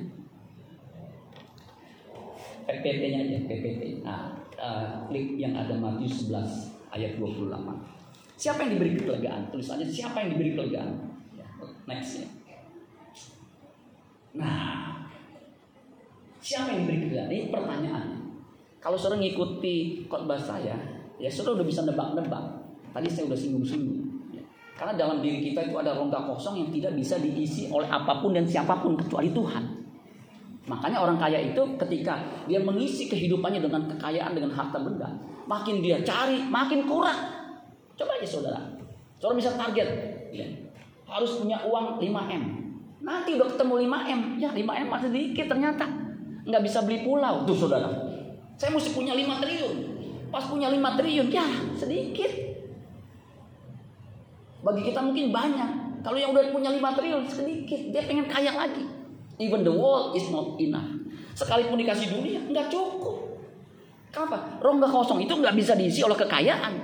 [2.68, 4.04] PPT-nya aja, PPT.
[4.04, 7.52] Nah, uh, klik yang ada Matius 11 ayat 28.
[8.38, 9.50] Siapa yang diberi kelegaan?
[9.50, 10.90] Tulisannya siapa yang diberi kelegaan?
[11.34, 11.46] Ya,
[11.90, 12.28] next ya.
[14.38, 14.94] Nah,
[16.38, 17.28] siapa yang diberi kelegaan?
[17.34, 18.18] Ini pertanyaannya.
[18.78, 20.78] Kalau saudara ngikuti khotbah saya,
[21.18, 22.44] ya saudara udah bisa nebak-nebak.
[22.94, 24.06] Tadi saya udah singgung-singgung.
[24.30, 24.42] Ya.
[24.78, 28.38] Karena dalam diri kita itu ada rongga kosong yang tidak bisa diisi oleh apa pun
[28.38, 29.77] dan siapa pun kecuali Tuhan.
[30.68, 35.08] Makanya orang kaya itu ketika dia mengisi kehidupannya dengan kekayaan, dengan harta benda,
[35.48, 37.16] makin dia cari, makin kurang.
[37.96, 38.60] Coba aja saudara.
[39.16, 39.88] Saudara bisa target,
[40.30, 40.44] ya,
[41.08, 42.44] harus punya uang 5M.
[43.00, 45.88] Nanti udah ketemu 5M, ya 5M masih sedikit ternyata.
[46.44, 47.88] Nggak bisa beli pulau tuh saudara.
[48.60, 49.76] Saya mesti punya 5 triliun.
[50.28, 51.48] Pas punya 5 triliun, ya
[51.80, 52.28] sedikit.
[54.60, 55.70] Bagi kita mungkin banyak.
[56.04, 58.97] Kalau yang udah punya 5 triliun sedikit, dia pengen kaya lagi.
[59.38, 60.90] Even the world is not enough.
[61.38, 63.38] Sekalipun dikasih dunia, nggak cukup.
[64.10, 64.58] Kenapa?
[64.58, 66.74] Rongga kosong itu nggak bisa diisi oleh kekayaan,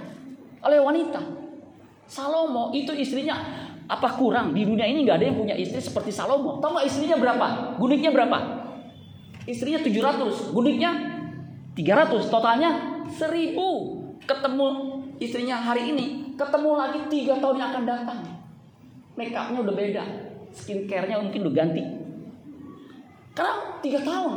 [0.62, 1.18] oleh wanita.
[2.06, 3.34] Salomo itu istrinya
[3.84, 6.62] apa kurang di dunia ini nggak ada yang punya istri seperti Salomo.
[6.62, 7.46] Tahu nggak istrinya berapa?
[7.80, 8.38] Guningnya berapa?
[9.44, 10.92] Istrinya 700, guningnya
[11.74, 12.70] 300, totalnya
[13.10, 14.22] 1000.
[14.24, 14.66] Ketemu
[15.20, 18.20] istrinya hari ini, ketemu lagi tiga tahun yang akan datang.
[19.18, 20.04] Make upnya udah beda,
[20.54, 22.03] skincare-nya mungkin udah ganti.
[23.34, 24.34] Karena tiga tahun.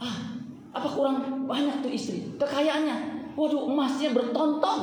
[0.00, 0.16] Ah,
[0.72, 2.24] apa kurang banyak tuh istri?
[2.40, 4.80] Kekayaannya, waduh emasnya bertonton.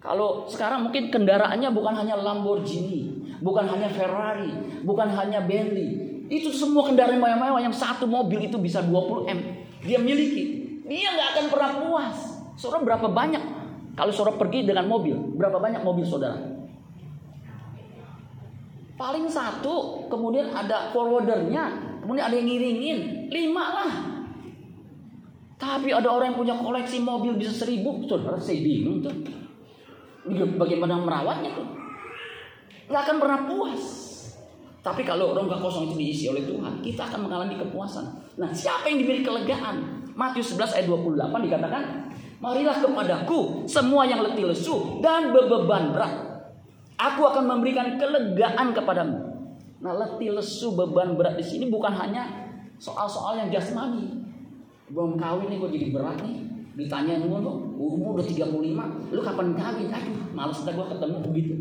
[0.00, 6.22] Kalau sekarang mungkin kendaraannya bukan hanya Lamborghini, bukan hanya Ferrari, bukan hanya Bentley.
[6.30, 9.40] Itu semua kendaraan mewah-mewah yang satu mobil itu bisa 20 M.
[9.82, 10.44] Dia miliki.
[10.86, 12.16] Dia nggak akan pernah puas.
[12.54, 13.44] Saudara berapa banyak?
[13.98, 16.55] Kalau saudara pergi dengan mobil, berapa banyak mobil saudara?
[18.96, 21.64] Paling satu, kemudian ada forwardernya,
[22.00, 23.92] kemudian ada yang ngiringin, lima lah.
[25.56, 29.12] Tapi ada orang yang punya koleksi mobil bisa seribu, saudara saya bingung tuh.
[30.56, 31.68] Bagaimana merawatnya tuh?
[32.88, 33.82] Nggak akan pernah puas.
[34.80, 38.06] Tapi kalau rongga kosong itu diisi oleh Tuhan, kita akan mengalami kepuasan.
[38.38, 40.06] Nah, siapa yang diberi kelegaan?
[40.14, 41.82] Matius 11 ayat 28 dikatakan,
[42.36, 46.35] Marilah kepadaku semua yang letih lesu dan bebeban berat.
[46.96, 49.20] Aku akan memberikan kelegaan kepadamu.
[49.84, 52.48] Nah, letih lesu beban berat di sini bukan hanya
[52.80, 54.24] soal-soal yang jasmani.
[54.88, 56.36] Belum kawin nih gue jadi berat nih.
[56.76, 59.88] Ditanya mulu, umur udah 35, lu kapan kawin?
[59.92, 61.54] Aduh, males dah gue ketemu begitu.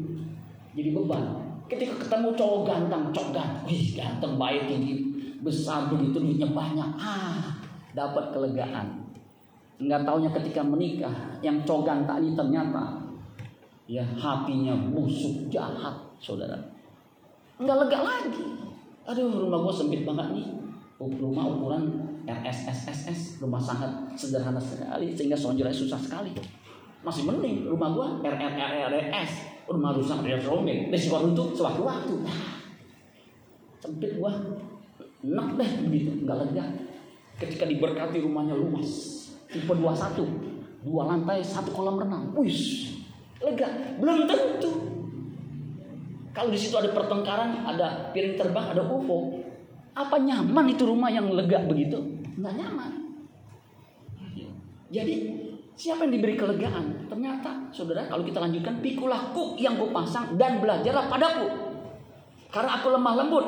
[0.75, 1.23] Jadi beban.
[1.67, 4.93] Ketika ketemu cowok ganteng, cowok ganteng, wih ganteng, baik, tinggi,
[5.43, 6.89] besar begitu, duitnya banyak.
[6.99, 7.59] Ah,
[7.91, 9.03] dapat kelegaan.
[9.75, 13.04] Enggak taunya ketika menikah, yang cowok ganteng ini ternyata
[13.85, 16.57] ya hatinya busuk, jahat, saudara.
[17.61, 18.45] Enggak lega lagi.
[19.05, 20.47] Aduh, rumah gue sempit banget nih.
[20.97, 21.83] Rumah ukuran
[22.25, 26.33] RSSSS, rumah sangat sederhana sekali sehingga sonjolnya susah sekali.
[27.05, 29.31] Masih mending rumah gua RRRRS,
[29.69, 32.15] rumah rusak dari rombeng, resiko untuk sewaktu-waktu.
[33.77, 34.33] Sempit gua
[35.21, 36.65] enak deh begitu, nggak lega.
[37.37, 38.89] Ketika diberkati rumahnya luas,
[39.51, 42.84] tipe 21, dua lantai, satu kolam renang, wis,
[43.45, 43.69] lega.
[44.01, 44.71] Belum tentu.
[46.36, 49.39] Kalau di situ ada pertengkaran, ada piring terbang, ada UFO,
[49.95, 51.95] apa nyaman itu rumah yang lega begitu?
[52.36, 52.91] Nggak nyaman.
[54.91, 55.15] Jadi
[55.79, 57.08] siapa yang diberi kelegaan?
[57.08, 61.47] Ternyata, saudara, kalau kita lanjutkan, pikulah kuk yang kupasang dan belajarlah padaku.
[62.51, 63.45] Karena aku lemah lembut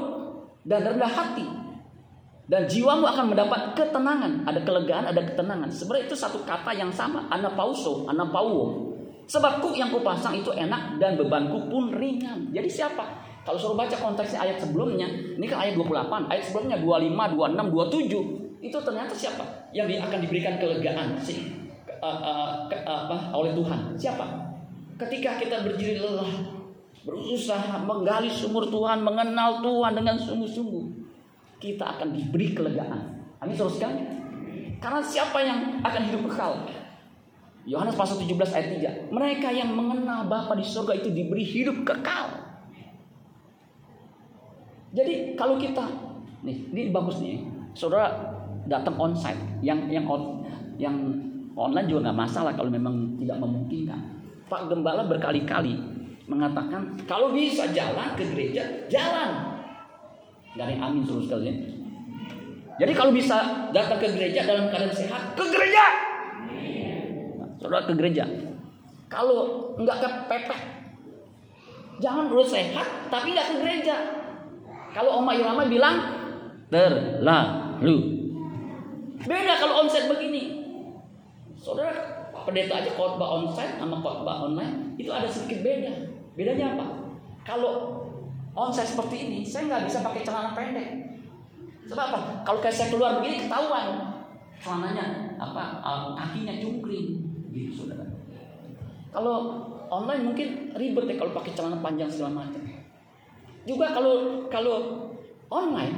[0.64, 1.46] dan rendah hati.
[2.48, 4.48] Dan jiwamu akan mendapat ketenangan.
[4.48, 5.68] Ada kelegaan, ada ketenangan.
[5.68, 7.28] Sebenarnya itu satu kata yang sama.
[7.28, 8.87] Anapauso, anapauo.
[9.28, 12.48] Sebab kuk yang kupasang itu enak dan bebanku pun ringan.
[12.56, 13.04] Jadi siapa?
[13.44, 18.68] Kalau suruh baca konteksnya ayat sebelumnya, ini kan ayat 28, ayat sebelumnya 25, 26, 27.
[18.72, 19.44] Itu ternyata siapa?
[19.72, 21.68] Yang akan diberikan kelegaan sih
[22.04, 23.96] uh, uh, ke, apa, oleh Tuhan.
[23.96, 24.26] Siapa?
[25.00, 26.28] Ketika kita berdiri lelah,
[27.08, 30.86] berusaha menggali sumur Tuhan, mengenal Tuhan dengan sungguh-sungguh,
[31.64, 33.16] kita akan diberi kelegaan.
[33.40, 33.96] Amin teruskan.
[34.84, 36.68] Karena siapa yang akan hidup kekal?
[37.68, 38.68] Yohanes pasal 17 ayat
[39.12, 39.12] 3.
[39.12, 42.32] Mereka yang mengenal Bapa di surga itu diberi hidup kekal.
[44.96, 45.84] Jadi kalau kita
[46.48, 47.44] nih, ini bagus nih.
[47.76, 48.10] Saudara
[48.72, 50.48] datang onsite yang yang on,
[50.80, 50.96] yang
[51.60, 54.00] online juga nggak masalah kalau memang tidak memungkinkan.
[54.48, 55.76] Pak Gembala berkali-kali
[56.32, 59.60] mengatakan kalau bisa jalan ke gereja, jalan.
[60.56, 61.84] Dari amin terus sekalian.
[62.80, 66.07] Jadi kalau bisa datang ke gereja dalam keadaan sehat, ke gereja
[67.58, 68.26] saudara ke gereja.
[69.08, 70.62] Kalau nggak kepepet,
[72.02, 73.96] jangan dulu sehat tapi nggak ke gereja.
[74.94, 75.98] Kalau Oma Irama bilang
[76.72, 77.96] terlalu.
[79.24, 80.66] Beda kalau onsite begini.
[81.58, 85.94] Saudara, pendeta aja khotbah onsite sama khotbah online itu ada sedikit beda.
[86.38, 86.86] Bedanya apa?
[87.44, 87.74] Kalau
[88.54, 90.90] onsite seperti ini, saya nggak bisa pakai celana pendek.
[91.88, 92.20] Sebab apa?
[92.44, 94.18] Kalau kayak saya keluar begini ketahuan
[94.58, 95.86] celananya apa
[96.18, 98.06] kakinya cungkring gitu saudara.
[99.10, 102.62] Kalau online mungkin ribet ya kalau pakai celana panjang segala macam.
[103.66, 104.76] Juga kalau kalau
[105.50, 105.96] online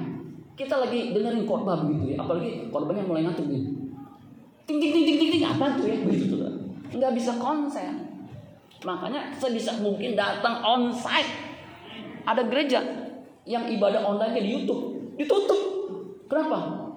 [0.56, 3.70] kita lagi dengerin khotbah begitu ya, apalagi khotbahnya mulai ngantuk gitu.
[4.68, 6.58] Ting ting ting ting ting, ting apa tuh ya begitu saudara.
[6.96, 7.94] Nggak bisa konsen.
[8.84, 11.52] Makanya sebisa mungkin datang onsite.
[12.24, 12.80] Ada gereja
[13.50, 15.62] yang ibadah online di YouTube ditutup.
[16.30, 16.89] Kenapa?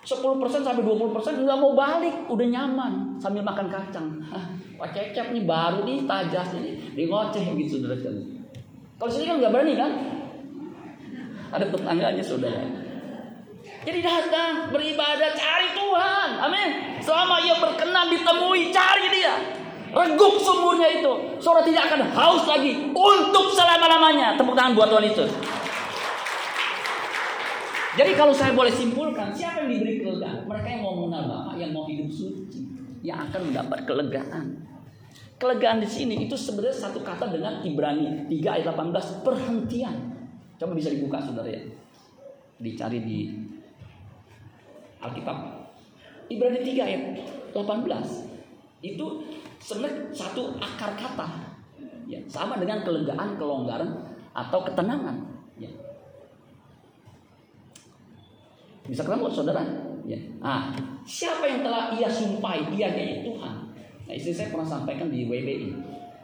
[0.00, 4.08] 10% sampai 20% nggak mau balik, udah nyaman sambil makan kacang.
[4.80, 8.48] Pak Cecep nih baru nih tajas ini, di ngoceh gitu saudara sekalian.
[8.96, 9.92] Kalau sini kan nggak berani kan?
[11.52, 12.64] Ada tetangganya saudara.
[13.80, 16.68] Jadi datang beribadah cari Tuhan, amin.
[17.00, 19.36] Selama ia berkenan ditemui, cari dia.
[19.90, 21.12] Reguk sumurnya itu.
[21.42, 24.38] Saudara tidak akan haus lagi untuk selama-lamanya.
[24.38, 25.24] Tepuk tangan buat Tuhan itu.
[27.98, 30.46] Jadi kalau saya boleh simpulkan, siapa yang diberi kelegaan?
[30.46, 32.62] Mereka yang mau mengenal Bapak, yang mau hidup suci,
[33.02, 34.46] yang akan mendapat kelegaan.
[35.40, 39.96] Kelegaan di sini itu sebenarnya satu kata dengan Ibrani 3 ayat 18 perhentian.
[40.60, 41.64] Coba bisa dibuka saudara ya.
[42.60, 43.18] Dicari di
[45.00, 45.38] Alkitab.
[46.30, 47.02] Ibrani 3 ayat
[47.56, 49.06] 18 itu
[49.58, 51.26] sebenarnya satu akar kata.
[52.06, 53.90] Ya, sama dengan kelegaan, kelonggaran
[54.36, 55.16] atau ketenangan.
[55.58, 55.72] Ya.
[58.90, 59.62] Bisa ketemu saudara?
[60.02, 60.18] Ya.
[60.42, 60.74] Ah,
[61.06, 62.74] siapa yang telah ia sumpahi?
[62.74, 63.54] Ia yaitu Tuhan.
[64.10, 65.70] Nah, istri saya pernah sampaikan di WBI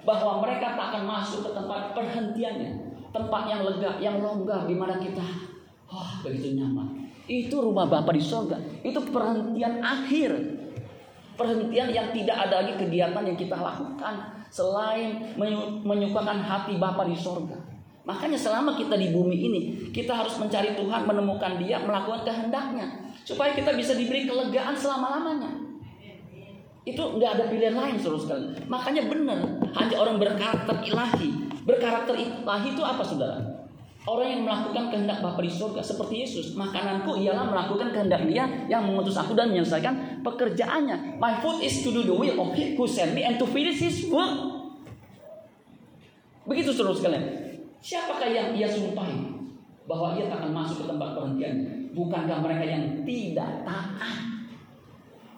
[0.02, 2.70] bahwa mereka tak akan masuk ke tempat perhentiannya,
[3.14, 5.22] tempat yang lega, yang longgar di mana kita
[5.86, 7.06] oh, begitu nyaman.
[7.30, 8.58] Itu rumah Bapa di sorga.
[8.82, 10.34] Itu perhentian akhir.
[11.38, 14.14] Perhentian yang tidak ada lagi kegiatan yang kita lakukan
[14.50, 15.36] selain
[15.86, 17.75] menyukakan hati Bapa di sorga.
[18.06, 23.50] Makanya selama kita di bumi ini, kita harus mencari Tuhan, menemukan Dia, melakukan kehendaknya, supaya
[23.50, 25.50] kita bisa diberi kelegaan selama-lamanya.
[26.86, 28.50] Itu nggak ada pilihan lain, saudara sekalian.
[28.70, 29.38] Makanya benar,
[29.74, 31.50] hanya orang berkarakter ilahi.
[31.66, 33.42] Berkarakter ilahi itu apa, saudara?
[34.06, 36.54] Orang yang melakukan kehendak Bapa di surga seperti Yesus.
[36.54, 41.18] Makananku ialah melakukan kehendak Dia yang mengutus aku dan menyelesaikan pekerjaannya.
[41.18, 43.82] My food is to do the will of Him who sent me and to finish
[43.82, 44.62] His work.
[46.46, 47.45] Begitu saudara sekalian.
[47.86, 49.14] Siapakah yang ia sumpahi
[49.86, 51.54] bahwa ia akan masuk ke tempat perhentian?
[51.94, 54.26] Bukankah mereka yang tidak taat?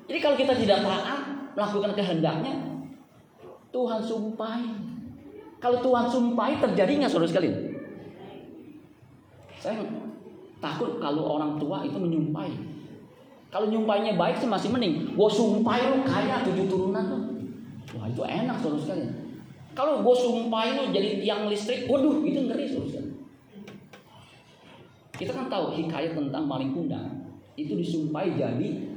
[0.08, 1.20] Jadi kalau kita tidak taat
[1.52, 2.56] melakukan kehendaknya,
[3.68, 4.72] Tuhan sumpahi.
[5.60, 7.76] Kalau Tuhan sumpahi terjadi nggak saudara sekalian?
[9.60, 9.84] Saya
[10.64, 12.56] takut kalau orang tua itu menyumpahi.
[13.52, 15.12] Kalau nyumpainya baik sih masih mending.
[15.12, 17.22] Gue sumpahi lu kaya tujuh turunan tuh.
[18.00, 19.27] Wah itu enak saudara sekalian.
[19.78, 22.98] Kalau gue sumpahin lu jadi tiang listrik, waduh itu ngeri susah.
[25.14, 28.90] Kita kan tahu hikayat tentang maling kundang itu disumpai jadi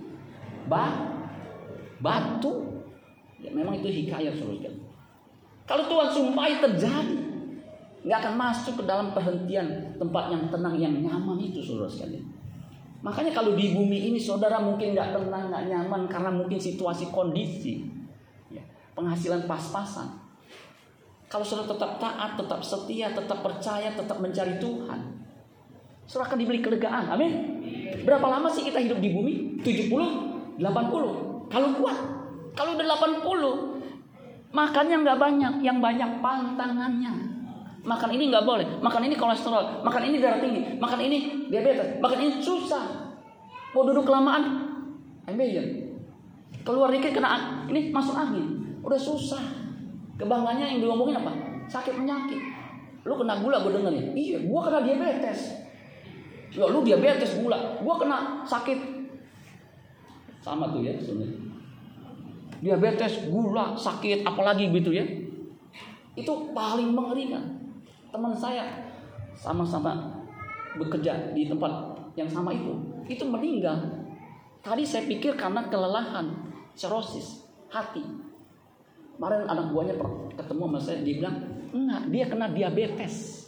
[0.66, 1.14] ba
[2.02, 2.82] batu.
[3.42, 4.74] Ya, memang itu hikayat saudara
[5.70, 7.18] Kalau Tuhan sumpai terjadi,
[8.02, 12.26] nggak akan masuk ke dalam perhentian tempat yang tenang yang nyaman itu saudara sekalian.
[13.06, 17.86] Makanya kalau di bumi ini saudara mungkin nggak tenang, nggak nyaman karena mungkin situasi kondisi,
[18.50, 18.66] ya,
[18.98, 20.31] penghasilan pas-pasan.
[21.32, 25.00] Kalau saudara tetap taat, tetap setia, tetap percaya, tetap mencari Tuhan,
[26.04, 27.08] saudara akan diberi kelegaan.
[27.08, 27.32] Amin.
[28.04, 29.64] Berapa lama sih kita hidup di bumi?
[29.64, 31.48] 70, 80.
[31.48, 31.98] Kalau kuat,
[32.52, 32.86] kalau udah
[33.24, 37.12] 80, makannya nggak banyak, yang banyak pantangannya.
[37.82, 42.20] Makan ini nggak boleh, makan ini kolesterol, makan ini darah tinggi, makan ini diabetes, makan
[42.20, 42.86] ini susah.
[43.72, 44.68] Mau duduk kelamaan,
[45.26, 45.50] ambil
[46.62, 49.61] Keluar dikit kena ini masuk angin, udah susah.
[50.22, 51.34] Kebangganya yang diomongin apa?
[51.66, 52.38] Sakit penyakit.
[53.02, 54.04] Lu kena gula gue denger ya?
[54.14, 55.58] Iya, gua kena diabetes.
[56.54, 58.78] Ya lu diabetes gula, gua kena sakit.
[60.46, 61.50] Sama tuh ya sebenarnya.
[62.62, 65.02] Diabetes, gula, sakit, apalagi gitu ya.
[66.14, 67.58] Itu paling mengerikan
[68.14, 68.92] teman saya
[69.34, 70.22] sama-sama
[70.76, 72.76] bekerja di tempat yang sama itu
[73.08, 73.80] itu meninggal
[74.60, 76.32] tadi saya pikir karena kelelahan
[76.76, 78.04] cirrhosis hati
[79.22, 79.96] kemarin anak buahnya
[80.34, 81.36] ketemu sama saya dia bilang
[81.70, 83.46] enggak dia kena diabetes.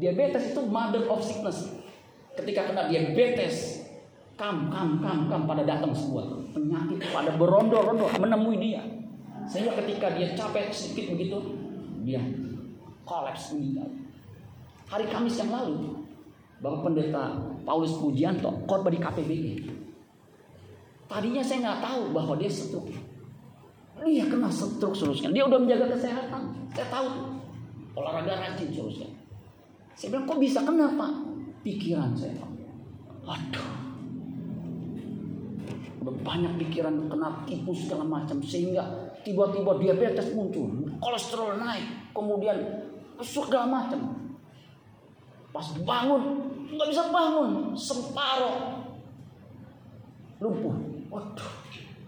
[0.00, 1.68] Diabetes itu mother of sickness.
[2.40, 3.84] Ketika kena diabetes
[4.40, 6.24] kam kam kam kam pada datang semua.
[6.56, 8.80] Penyakit pada berondo-rondo menemui dia.
[9.44, 11.36] Sehingga ketika dia capek sedikit begitu
[12.00, 12.24] dia
[13.04, 13.92] kolaps meninggal.
[14.88, 16.00] Hari Kamis yang lalu
[16.64, 17.36] Bapak Pendeta
[17.68, 19.52] Paulus Pujianto korban di KPBI.
[21.12, 23.09] Tadinya saya nggak tahu bahwa dia stroke.
[24.00, 25.28] Dia kena stroke seterusnya.
[25.32, 26.42] Dia udah menjaga kesehatan.
[26.72, 27.08] Saya tahu.
[27.96, 29.08] Olahraga rajin seterusnya.
[29.92, 31.12] Saya bilang kok bisa kena pak?
[31.60, 32.50] Pikiran saya pak.
[33.28, 33.68] Waduh.
[36.00, 38.80] Udah banyak pikiran kena tipu segala macam sehingga
[39.20, 41.84] tiba-tiba diabetes muncul, kolesterol naik,
[42.16, 42.56] kemudian
[43.20, 44.32] segala macam.
[45.52, 46.22] Pas bangun,
[46.72, 48.80] nggak bisa bangun, separoh
[50.40, 50.72] lumpuh.
[51.12, 51.52] Waduh,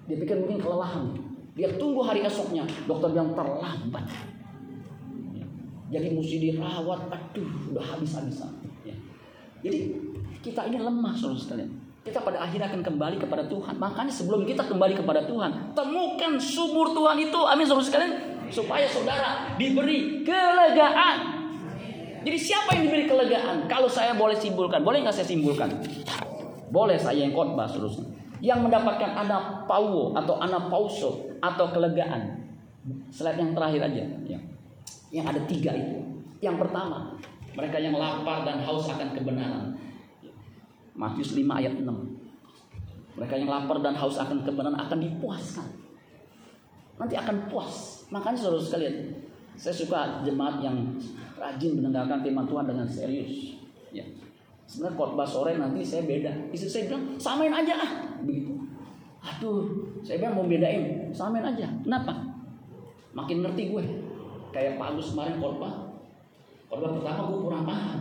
[0.09, 1.32] dia pikir mungkin kelelahan.
[1.53, 4.09] Dia tunggu hari esoknya, dokter bilang terlambat.
[5.93, 8.49] Jadi mesti dirawat, aduh, udah habis-habisan.
[8.89, 8.97] Ya.
[9.61, 9.93] Jadi
[10.41, 11.71] kita ini lemah, saudara sekalian.
[12.03, 13.77] Kita pada akhirnya akan kembali kepada Tuhan.
[13.77, 17.41] Makanya sebelum kita kembali kepada Tuhan, temukan sumur Tuhan itu.
[17.45, 18.13] Amin, saudara sekalian.
[18.49, 21.43] Supaya saudara diberi kelegaan
[22.23, 23.67] jadi siapa yang diberi kelegaan?
[23.67, 25.75] Kalau saya boleh simpulkan, boleh nggak saya simpulkan?
[26.71, 28.15] Boleh saya yang khotbah seterusnya.
[28.39, 32.39] Yang mendapatkan anak pauo atau anak pauso atau kelegaan.
[33.11, 34.05] Slide yang terakhir aja.
[34.25, 34.39] Ya.
[35.11, 35.99] Yang ada tiga itu.
[36.39, 37.19] Yang pertama,
[37.53, 39.75] mereka yang lapar dan haus akan kebenaran.
[40.95, 41.85] Matius 5 ayat 6.
[43.19, 45.69] Mereka yang lapar dan haus akan kebenaran akan dipuaskan.
[46.97, 48.07] Nanti akan puas.
[48.15, 48.97] Makanya saudara sekalian,
[49.59, 50.77] saya suka jemaat yang
[51.37, 53.59] rajin mendengarkan firman Tuhan dengan serius.
[53.93, 54.07] Ya.
[54.65, 56.33] Sebenarnya khotbah sore nanti saya beda.
[56.55, 57.91] Istri saya bilang samain aja ah,
[58.25, 58.62] begitu.
[59.23, 61.71] Aduh, saya bilang mau bedain, samain aja.
[61.87, 62.11] Kenapa?
[63.15, 63.85] Makin ngerti gue.
[64.51, 65.75] Kayak Pak Agus kemarin khotbah.
[66.67, 68.01] Khotbah pertama gue kurang paham.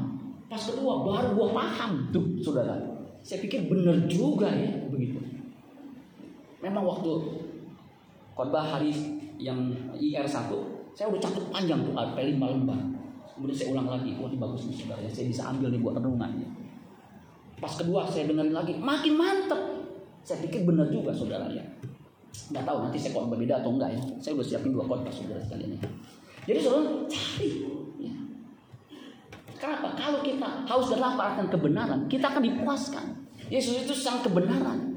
[0.49, 2.75] Pas kedua baru gue paham tuh, saudara.
[3.21, 5.21] Saya pikir benar juga ya begitu.
[6.61, 7.11] Memang waktu
[8.33, 8.93] khotbah hari
[9.37, 12.79] yang IR 1 saya udah catat panjang tuh AP5 lembar.
[13.31, 15.95] Kemudian saya ulang lagi, wah ini bagus nih saudara ya, saya bisa ambil nih buat
[15.97, 16.31] renungan.
[17.57, 19.61] Pas kedua saya dengerin lagi, makin mantep.
[20.21, 21.65] Saya pikir benar juga saudara ya.
[22.51, 24.01] Nggak tahu nanti saya kok berbeda atau enggak ya.
[24.21, 25.81] Saya udah siapin dua khotbah saudara sekalian ya.
[26.47, 27.49] Jadi saudara cari.
[27.99, 28.13] Ya.
[29.57, 29.87] Kenapa?
[29.97, 33.05] Kalau kita haus dan lapar akan kebenaran, kita akan dipuaskan.
[33.51, 34.91] Yesus itu sang kebenaran.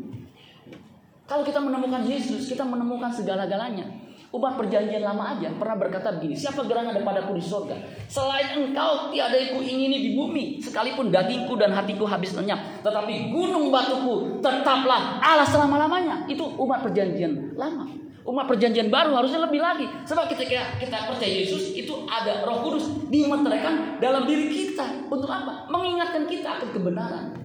[1.24, 4.03] Kalau kita menemukan Yesus, kita menemukan segala-galanya.
[4.34, 7.78] Umat perjanjian lama aja pernah berkata begini, siapa gerangan padaku di surga?
[8.10, 13.70] Selain engkau tiada yang kuingini di bumi, sekalipun dagingku dan hatiku habis lenyap, tetapi gunung
[13.70, 16.26] batuku tetaplah Allah selama-lamanya.
[16.26, 17.86] Itu umat perjanjian lama.
[18.26, 19.86] Umat perjanjian baru harusnya lebih lagi.
[20.02, 25.06] Sebab ketika kita percaya Yesus itu ada Roh Kudus dimeteraikan dalam diri kita.
[25.14, 25.70] Untuk apa?
[25.70, 27.38] Mengingatkan kita akan kebenaran.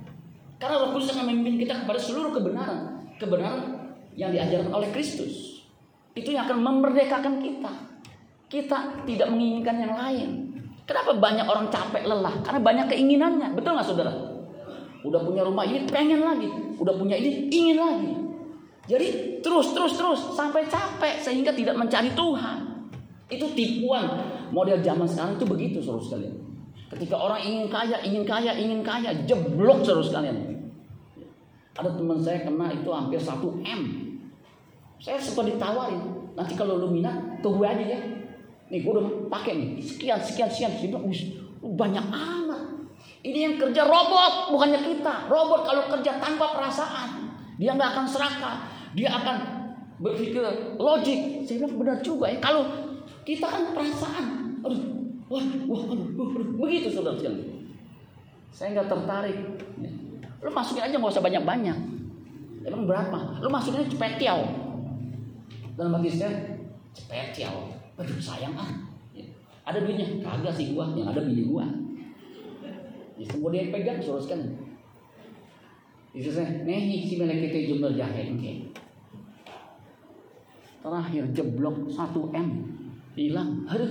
[0.57, 3.05] Karena Roh Kudus akan memimpin kita kepada seluruh kebenaran.
[3.21, 5.49] Kebenaran yang diajarkan oleh Kristus.
[6.14, 7.72] Itu yang akan memerdekakan kita.
[8.49, 10.30] Kita tidak menginginkan yang lain.
[10.89, 12.34] Kenapa banyak orang capek lelah?
[12.41, 13.53] Karena banyak keinginannya.
[13.53, 14.10] Betul nggak saudara?
[15.05, 16.49] Udah punya rumah ini pengen lagi.
[16.82, 18.12] Udah punya ini ingin lagi.
[18.89, 22.89] Jadi terus terus terus sampai capek sehingga tidak mencari Tuhan.
[23.30, 24.10] Itu tipuan
[24.49, 26.36] model zaman sekarang itu begitu saudara sekalian.
[26.89, 30.57] Ketika orang ingin kaya, ingin kaya, ingin kaya, jeblok terus kalian.
[31.78, 33.82] Ada teman saya kena itu hampir 1 M.
[35.00, 38.00] Saya sempat ditawarin, nanti kalau lu minat, tunggu aja ya.
[38.70, 40.72] Nih gue udah pakai nih, sekian, sekian, sekian.
[40.78, 41.08] Dia bilang,
[41.76, 42.62] banyak amat.
[43.24, 45.32] Ini yang kerja robot, bukannya kita.
[45.32, 48.56] Robot kalau kerja tanpa perasaan, dia nggak akan serakah.
[48.95, 49.36] Dia akan
[50.00, 50.43] berpikir
[50.80, 51.43] logik.
[51.47, 52.39] Saya bilang benar juga ya.
[52.39, 52.64] Kalau
[53.24, 54.26] kita kan perasaan,
[54.64, 56.58] aduh Wah, wah, aduh, aduh.
[56.58, 57.70] begitu saudara sekalian.
[58.50, 59.38] Saya nggak tertarik.
[60.41, 61.78] Lu masukin aja nggak usah banyak-banyak.
[62.66, 63.38] Emang berapa?
[63.38, 64.41] Lu masukin aja cepetiau.
[65.80, 66.59] Dalam hati saya,
[66.91, 67.71] cepetiau.
[67.95, 68.67] Aduh sayang ah.
[69.63, 70.19] Ada duitnya?
[70.19, 71.63] Kagak sih gua, yang ada bini gua.
[73.15, 74.59] Ya, semua dia pegang sekalian.
[76.11, 78.27] Itu saya, nehi si melek kita jumlah jahe.
[80.80, 81.95] Terakhir jeblok 1
[82.36, 82.47] M
[83.15, 83.63] hilang.
[83.67, 83.88] Aduh,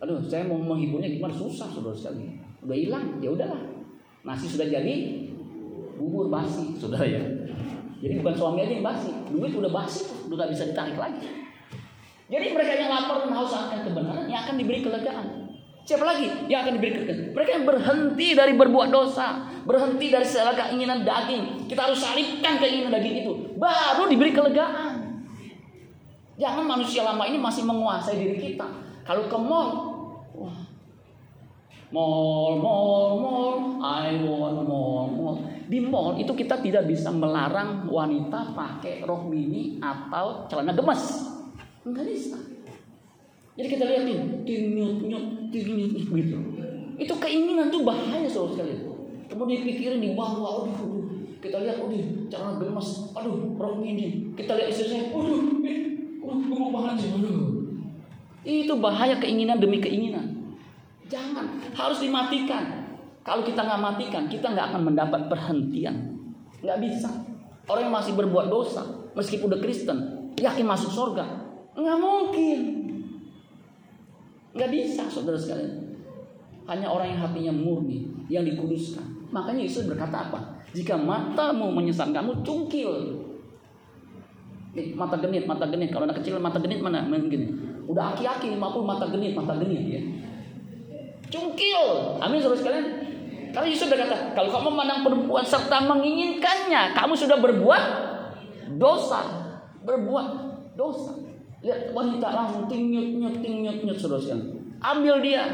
[0.00, 0.20] aduh.
[0.24, 2.40] Saya mau menghiburnya gimana susah saudara sekali.
[2.64, 3.60] Udah hilang, ya udahlah.
[4.24, 5.28] Nasi sudah jadi,
[5.96, 7.37] bubur basi, saudara ya.
[7.98, 11.18] Jadi bukan suami aja yang basi, duit udah basi, udah gak bisa ditarik lagi.
[12.28, 15.26] Jadi mereka yang lapar dan haus akan kebenaran, yang akan diberi kelegaan.
[15.82, 17.34] Siapa lagi yang akan diberi kelegaan?
[17.34, 21.66] Mereka yang berhenti dari berbuat dosa, berhenti dari segala keinginan daging.
[21.66, 25.26] Kita harus salibkan keinginan daging itu, baru diberi kelegaan.
[26.38, 28.68] Jangan manusia lama ini masih menguasai diri kita.
[29.02, 29.97] Kalau ke mall.
[31.88, 35.36] Mall, mall, mall, I want mall, mall.
[35.64, 41.32] Di mall itu kita tidak bisa melarang wanita pakai rok mini atau celana gemes.
[41.88, 42.36] Enggak bisa.
[43.56, 46.38] Jadi kita lihat nih, tinyut, nyut, tinyut, gitu.
[47.00, 48.84] Itu keinginan tuh bahaya soal sekali.
[49.32, 51.04] Kemudian pikirin di bawah, aduh, aduh.
[51.40, 54.28] Kita lihat, aduh, celana gemes, aduh, rok mini.
[54.36, 55.40] Kita lihat istri saya, aduh,
[56.20, 57.64] aduh, banget sih, aduh.
[58.44, 60.37] Itu bahaya keinginan demi keinginan.
[61.08, 62.88] Jangan, harus dimatikan.
[63.24, 66.16] Kalau kita nggak matikan, kita nggak akan mendapat perhentian.
[66.60, 67.08] Nggak bisa.
[67.68, 69.98] Orang yang masih berbuat dosa, meskipun udah Kristen,
[70.40, 71.24] yakin masuk surga,
[71.76, 72.60] nggak mungkin.
[74.56, 75.96] Nggak bisa, saudara sekalian.
[76.68, 79.04] Hanya orang yang hatinya murni, yang dikuduskan.
[79.28, 80.40] Makanya Yesus berkata apa?
[80.72, 82.92] Jika matamu menyesatkan kamu, cungkil.
[84.96, 85.92] Mata genit, mata genit.
[85.92, 87.04] Kalau anak kecil mata genit mana?
[87.04, 87.48] Main gini.
[87.88, 90.00] Udah aki-aki 50 mata genit, mata genit ya.
[91.28, 91.82] Cungkil.
[92.20, 92.86] Amin saudara sekalian.
[93.48, 97.84] Karena Yesus berkata, kalau kamu memandang perempuan serta menginginkannya, kamu sudah berbuat
[98.76, 99.20] dosa.
[99.84, 100.26] Berbuat
[100.76, 101.16] dosa.
[101.64, 104.62] Lihat wanita langsung ting nyut nyut ting nyut nyut saudara sekalian.
[104.78, 105.44] Ambil dia.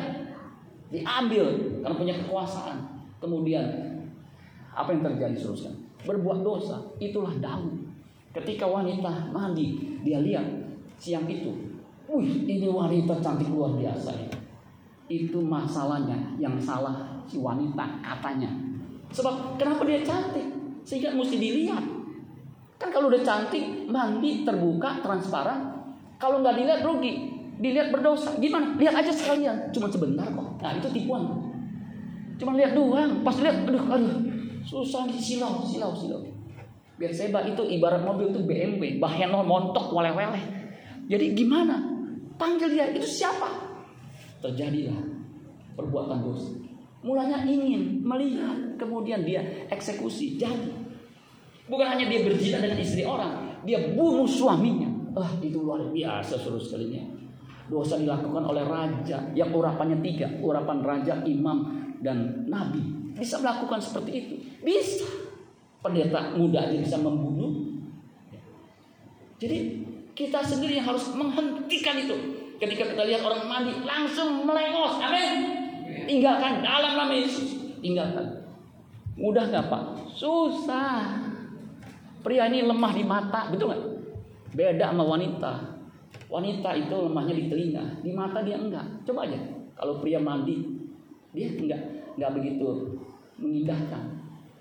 [0.91, 1.47] Diambil
[1.81, 2.77] karena punya kekuasaan.
[3.23, 3.65] Kemudian
[4.75, 5.81] apa yang terjadi saudara sekalian?
[6.05, 6.77] Berbuat dosa.
[7.01, 7.73] Itulah Daud.
[8.35, 10.45] Ketika wanita mandi, dia lihat
[10.99, 14.29] siang itu Wih, ini wanita cantik luar biasa ya.
[15.05, 18.49] Itu masalahnya yang salah si wanita katanya.
[19.13, 20.49] Sebab kenapa dia cantik?
[20.85, 21.85] Sehingga mesti dilihat.
[22.81, 25.73] Kan kalau udah cantik, mandi, terbuka, transparan.
[26.17, 27.33] Kalau nggak dilihat rugi.
[27.61, 28.35] Dilihat berdosa.
[28.41, 28.75] Gimana?
[28.81, 29.71] Lihat aja sekalian.
[29.71, 30.49] Cuma sebentar kok.
[30.59, 31.23] Nah itu tipuan.
[32.41, 33.23] Cuma lihat doang.
[33.23, 34.19] Pas lihat, aduh, aduh.
[34.65, 36.21] Susah nih, silau, silau, silau.
[36.95, 38.99] Biar saya itu ibarat mobil itu BMW.
[38.99, 40.41] Bahenol montok, wale-wale.
[41.07, 41.79] Jadi gimana?
[42.35, 43.47] Panggil dia, itu siapa?
[44.45, 45.01] Terjadilah
[45.73, 46.53] perbuatan dosa.
[47.05, 49.41] Mulanya ingin melihat, kemudian dia
[49.73, 50.73] eksekusi, jadi.
[51.65, 54.89] Bukan hanya dia berzina dengan istri orang, dia bunuh suaminya.
[55.17, 57.01] Ah, itu luar biasa seluruh sekalinya.
[57.65, 62.85] Dosa dilakukan oleh raja yang urapannya tiga, urapan raja, imam, dan nabi.
[63.17, 64.35] Bisa melakukan seperti itu.
[64.61, 65.09] Bisa.
[65.81, 67.81] Pendeta muda aja bisa membunuh.
[69.41, 72.44] Jadi kita sendiri yang harus menghentikan itu.
[72.59, 74.99] Ketika kita lihat orang mandi, langsung melengos.
[75.03, 75.33] Amin.
[76.07, 77.79] Tinggalkan dalam nama Yesus.
[77.83, 78.47] Tinggalkan.
[79.19, 79.83] Mudah nggak Pak?
[80.15, 81.23] Susah.
[82.25, 83.85] Pria ini lemah di mata, betul nggak?
[84.55, 85.53] Beda sama wanita.
[86.31, 89.05] Wanita itu lemahnya di telinga, di mata dia enggak.
[89.05, 89.39] Coba aja.
[89.75, 90.57] Kalau pria mandi,
[91.35, 91.83] dia enggak
[92.17, 92.97] enggak begitu
[93.39, 94.03] mengindahkan.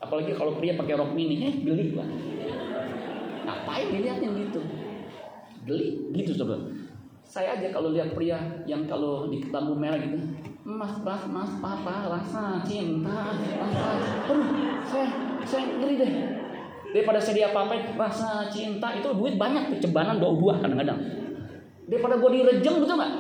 [0.02, 2.10] Apalagi kalau pria pakai rok mini, eh geli lah.
[3.48, 4.62] Ngapain dilihatnya gitu?
[5.64, 6.68] geli gitu saudara
[7.34, 8.38] saya aja kalau lihat pria
[8.70, 10.22] yang kalau di lampu merah gitu
[10.62, 13.82] mas mas mas papa rasa cinta rasa
[14.30, 14.54] aduh
[14.86, 15.10] saya
[15.42, 16.12] saya ngeri deh
[16.94, 21.02] daripada saya dia apa rasa cinta itu duit banyak cebanan dua dua kadang-kadang
[21.90, 23.14] daripada gue direjeng betul nggak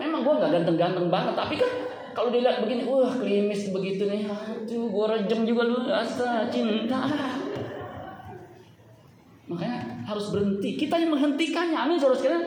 [0.00, 1.70] memang gue nggak ganteng-ganteng banget tapi kan
[2.16, 7.04] kalau dilihat begini wah klimis begitu nih aduh gue rejeng juga lu rasa cinta
[9.48, 10.76] Makanya harus berhenti.
[10.76, 11.72] Kita yang menghentikannya.
[11.72, 12.44] Amin saudara sekalian.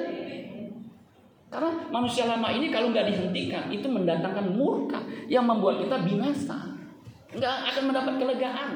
[1.52, 6.80] Karena manusia lama ini kalau nggak dihentikan itu mendatangkan murka yang membuat kita binasa.
[7.36, 8.70] Nggak akan mendapat kelegaan.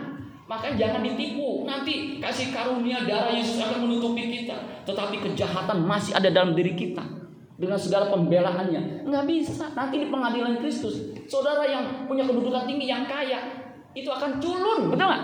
[0.51, 1.63] Makanya jangan ditipu.
[1.63, 4.83] Nanti kasih karunia darah Yesus akan menutupi kita.
[4.83, 7.01] Tetapi kejahatan masih ada dalam diri kita.
[7.55, 9.07] Dengan segala pembelaannya.
[9.07, 9.71] Nggak bisa.
[9.71, 11.15] Nanti di pengadilan Kristus.
[11.31, 13.71] Saudara yang punya kedudukan tinggi, yang kaya.
[13.95, 14.91] Itu akan culun.
[14.91, 15.23] Betul nggak?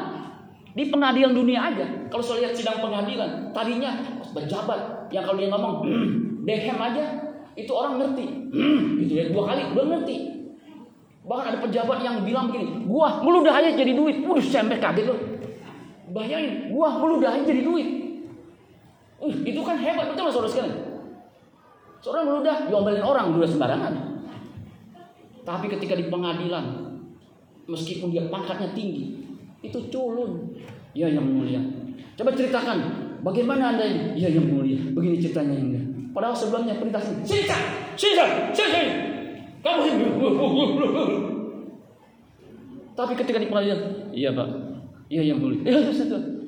[0.72, 1.84] Di pengadilan dunia aja.
[2.08, 3.52] Kalau saya lihat sidang pengadilan.
[3.52, 3.92] Tadinya
[4.32, 5.12] pejabat.
[5.12, 5.76] Yang kalau dia ngomong.
[6.48, 8.26] Dehem aja itu orang ngerti.
[9.08, 10.18] itu ya dua kali udah ngerti.
[11.22, 14.26] Bahkan ada pejabat yang bilang begini, gua meludah aja jadi duit.
[14.26, 15.20] Waduh, sampai kaget loh.
[16.12, 17.88] Bayangin, gua meludah aja jadi duit.
[19.22, 20.78] Uh, itu kan hebat betul lah saudara sekalian.
[22.02, 23.94] Seorang meludah diomelin orang meludah sembarangan.
[25.46, 26.66] Tapi ketika di pengadilan,
[27.70, 29.22] meskipun dia pangkatnya tinggi,
[29.62, 30.58] itu culun.
[30.98, 31.62] Ya yang mulia.
[32.18, 32.78] Coba ceritakan,
[33.22, 34.18] bagaimana anda ini?
[34.18, 34.82] Ya yang mulia.
[34.92, 35.81] Begini ceritanya mulia.
[36.12, 37.24] Padahal sebelumnya perintah sini.
[37.24, 37.44] Sini,
[37.96, 38.92] sini, sini, sini.
[39.64, 40.06] Kamu ini.
[42.92, 44.48] Tapi ketika di pengadilan, iya pak,
[45.08, 45.60] iya yang boleh.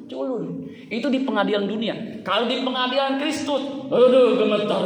[0.03, 0.67] Iya, culun.
[0.91, 1.95] Itu di pengadilan dunia.
[2.27, 4.83] Kalau di pengadilan Kristus, aduh gemetar.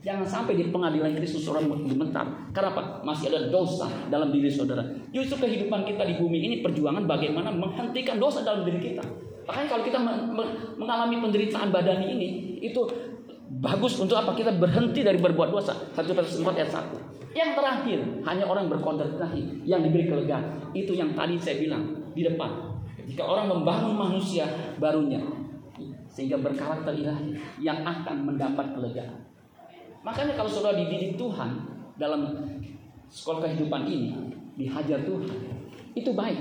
[0.00, 2.24] Jangan sampai di pengadilan Kristus orang gemetar.
[2.54, 3.04] Karena apa?
[3.04, 4.80] Masih ada dosa dalam diri saudara.
[5.12, 9.04] Justru kehidupan kita di bumi ini perjuangan bagaimana menghentikan dosa dalam diri kita.
[9.44, 9.98] Makanya kalau kita
[10.78, 12.28] mengalami penderitaan badani ini,
[12.62, 12.80] itu
[13.58, 14.38] bagus untuk apa?
[14.38, 15.74] Kita berhenti dari berbuat dosa.
[15.74, 17.34] 1 Petrus 4 ayat 1.
[17.34, 20.70] Yang terakhir, hanya orang berkonsentrasi yang diberi kelegaan.
[20.70, 22.50] Itu yang tadi saya bilang di depan.
[23.06, 24.46] Jika orang membangun manusia
[24.78, 25.18] barunya,
[26.10, 29.30] sehingga berkarakter ilahi yang akan mendapat kelegaan.
[30.02, 31.50] Makanya kalau saudara dididik Tuhan
[31.98, 32.34] dalam
[33.06, 34.10] sekolah kehidupan ini,
[34.58, 35.30] dihajar Tuhan,
[35.94, 36.40] itu baik.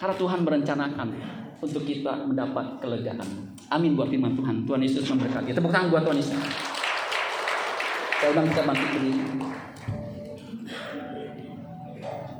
[0.00, 1.08] Karena Tuhan merencanakan
[1.62, 3.22] untuk kita mendapat kelegaan.
[3.70, 4.66] Amin buat firman Tuhan.
[4.66, 5.54] Tuhan Yesus memberkati.
[5.54, 6.34] Tepuk tangan buat Tuhan Yesus.
[8.18, 9.22] Saya kita bangkit berdiri.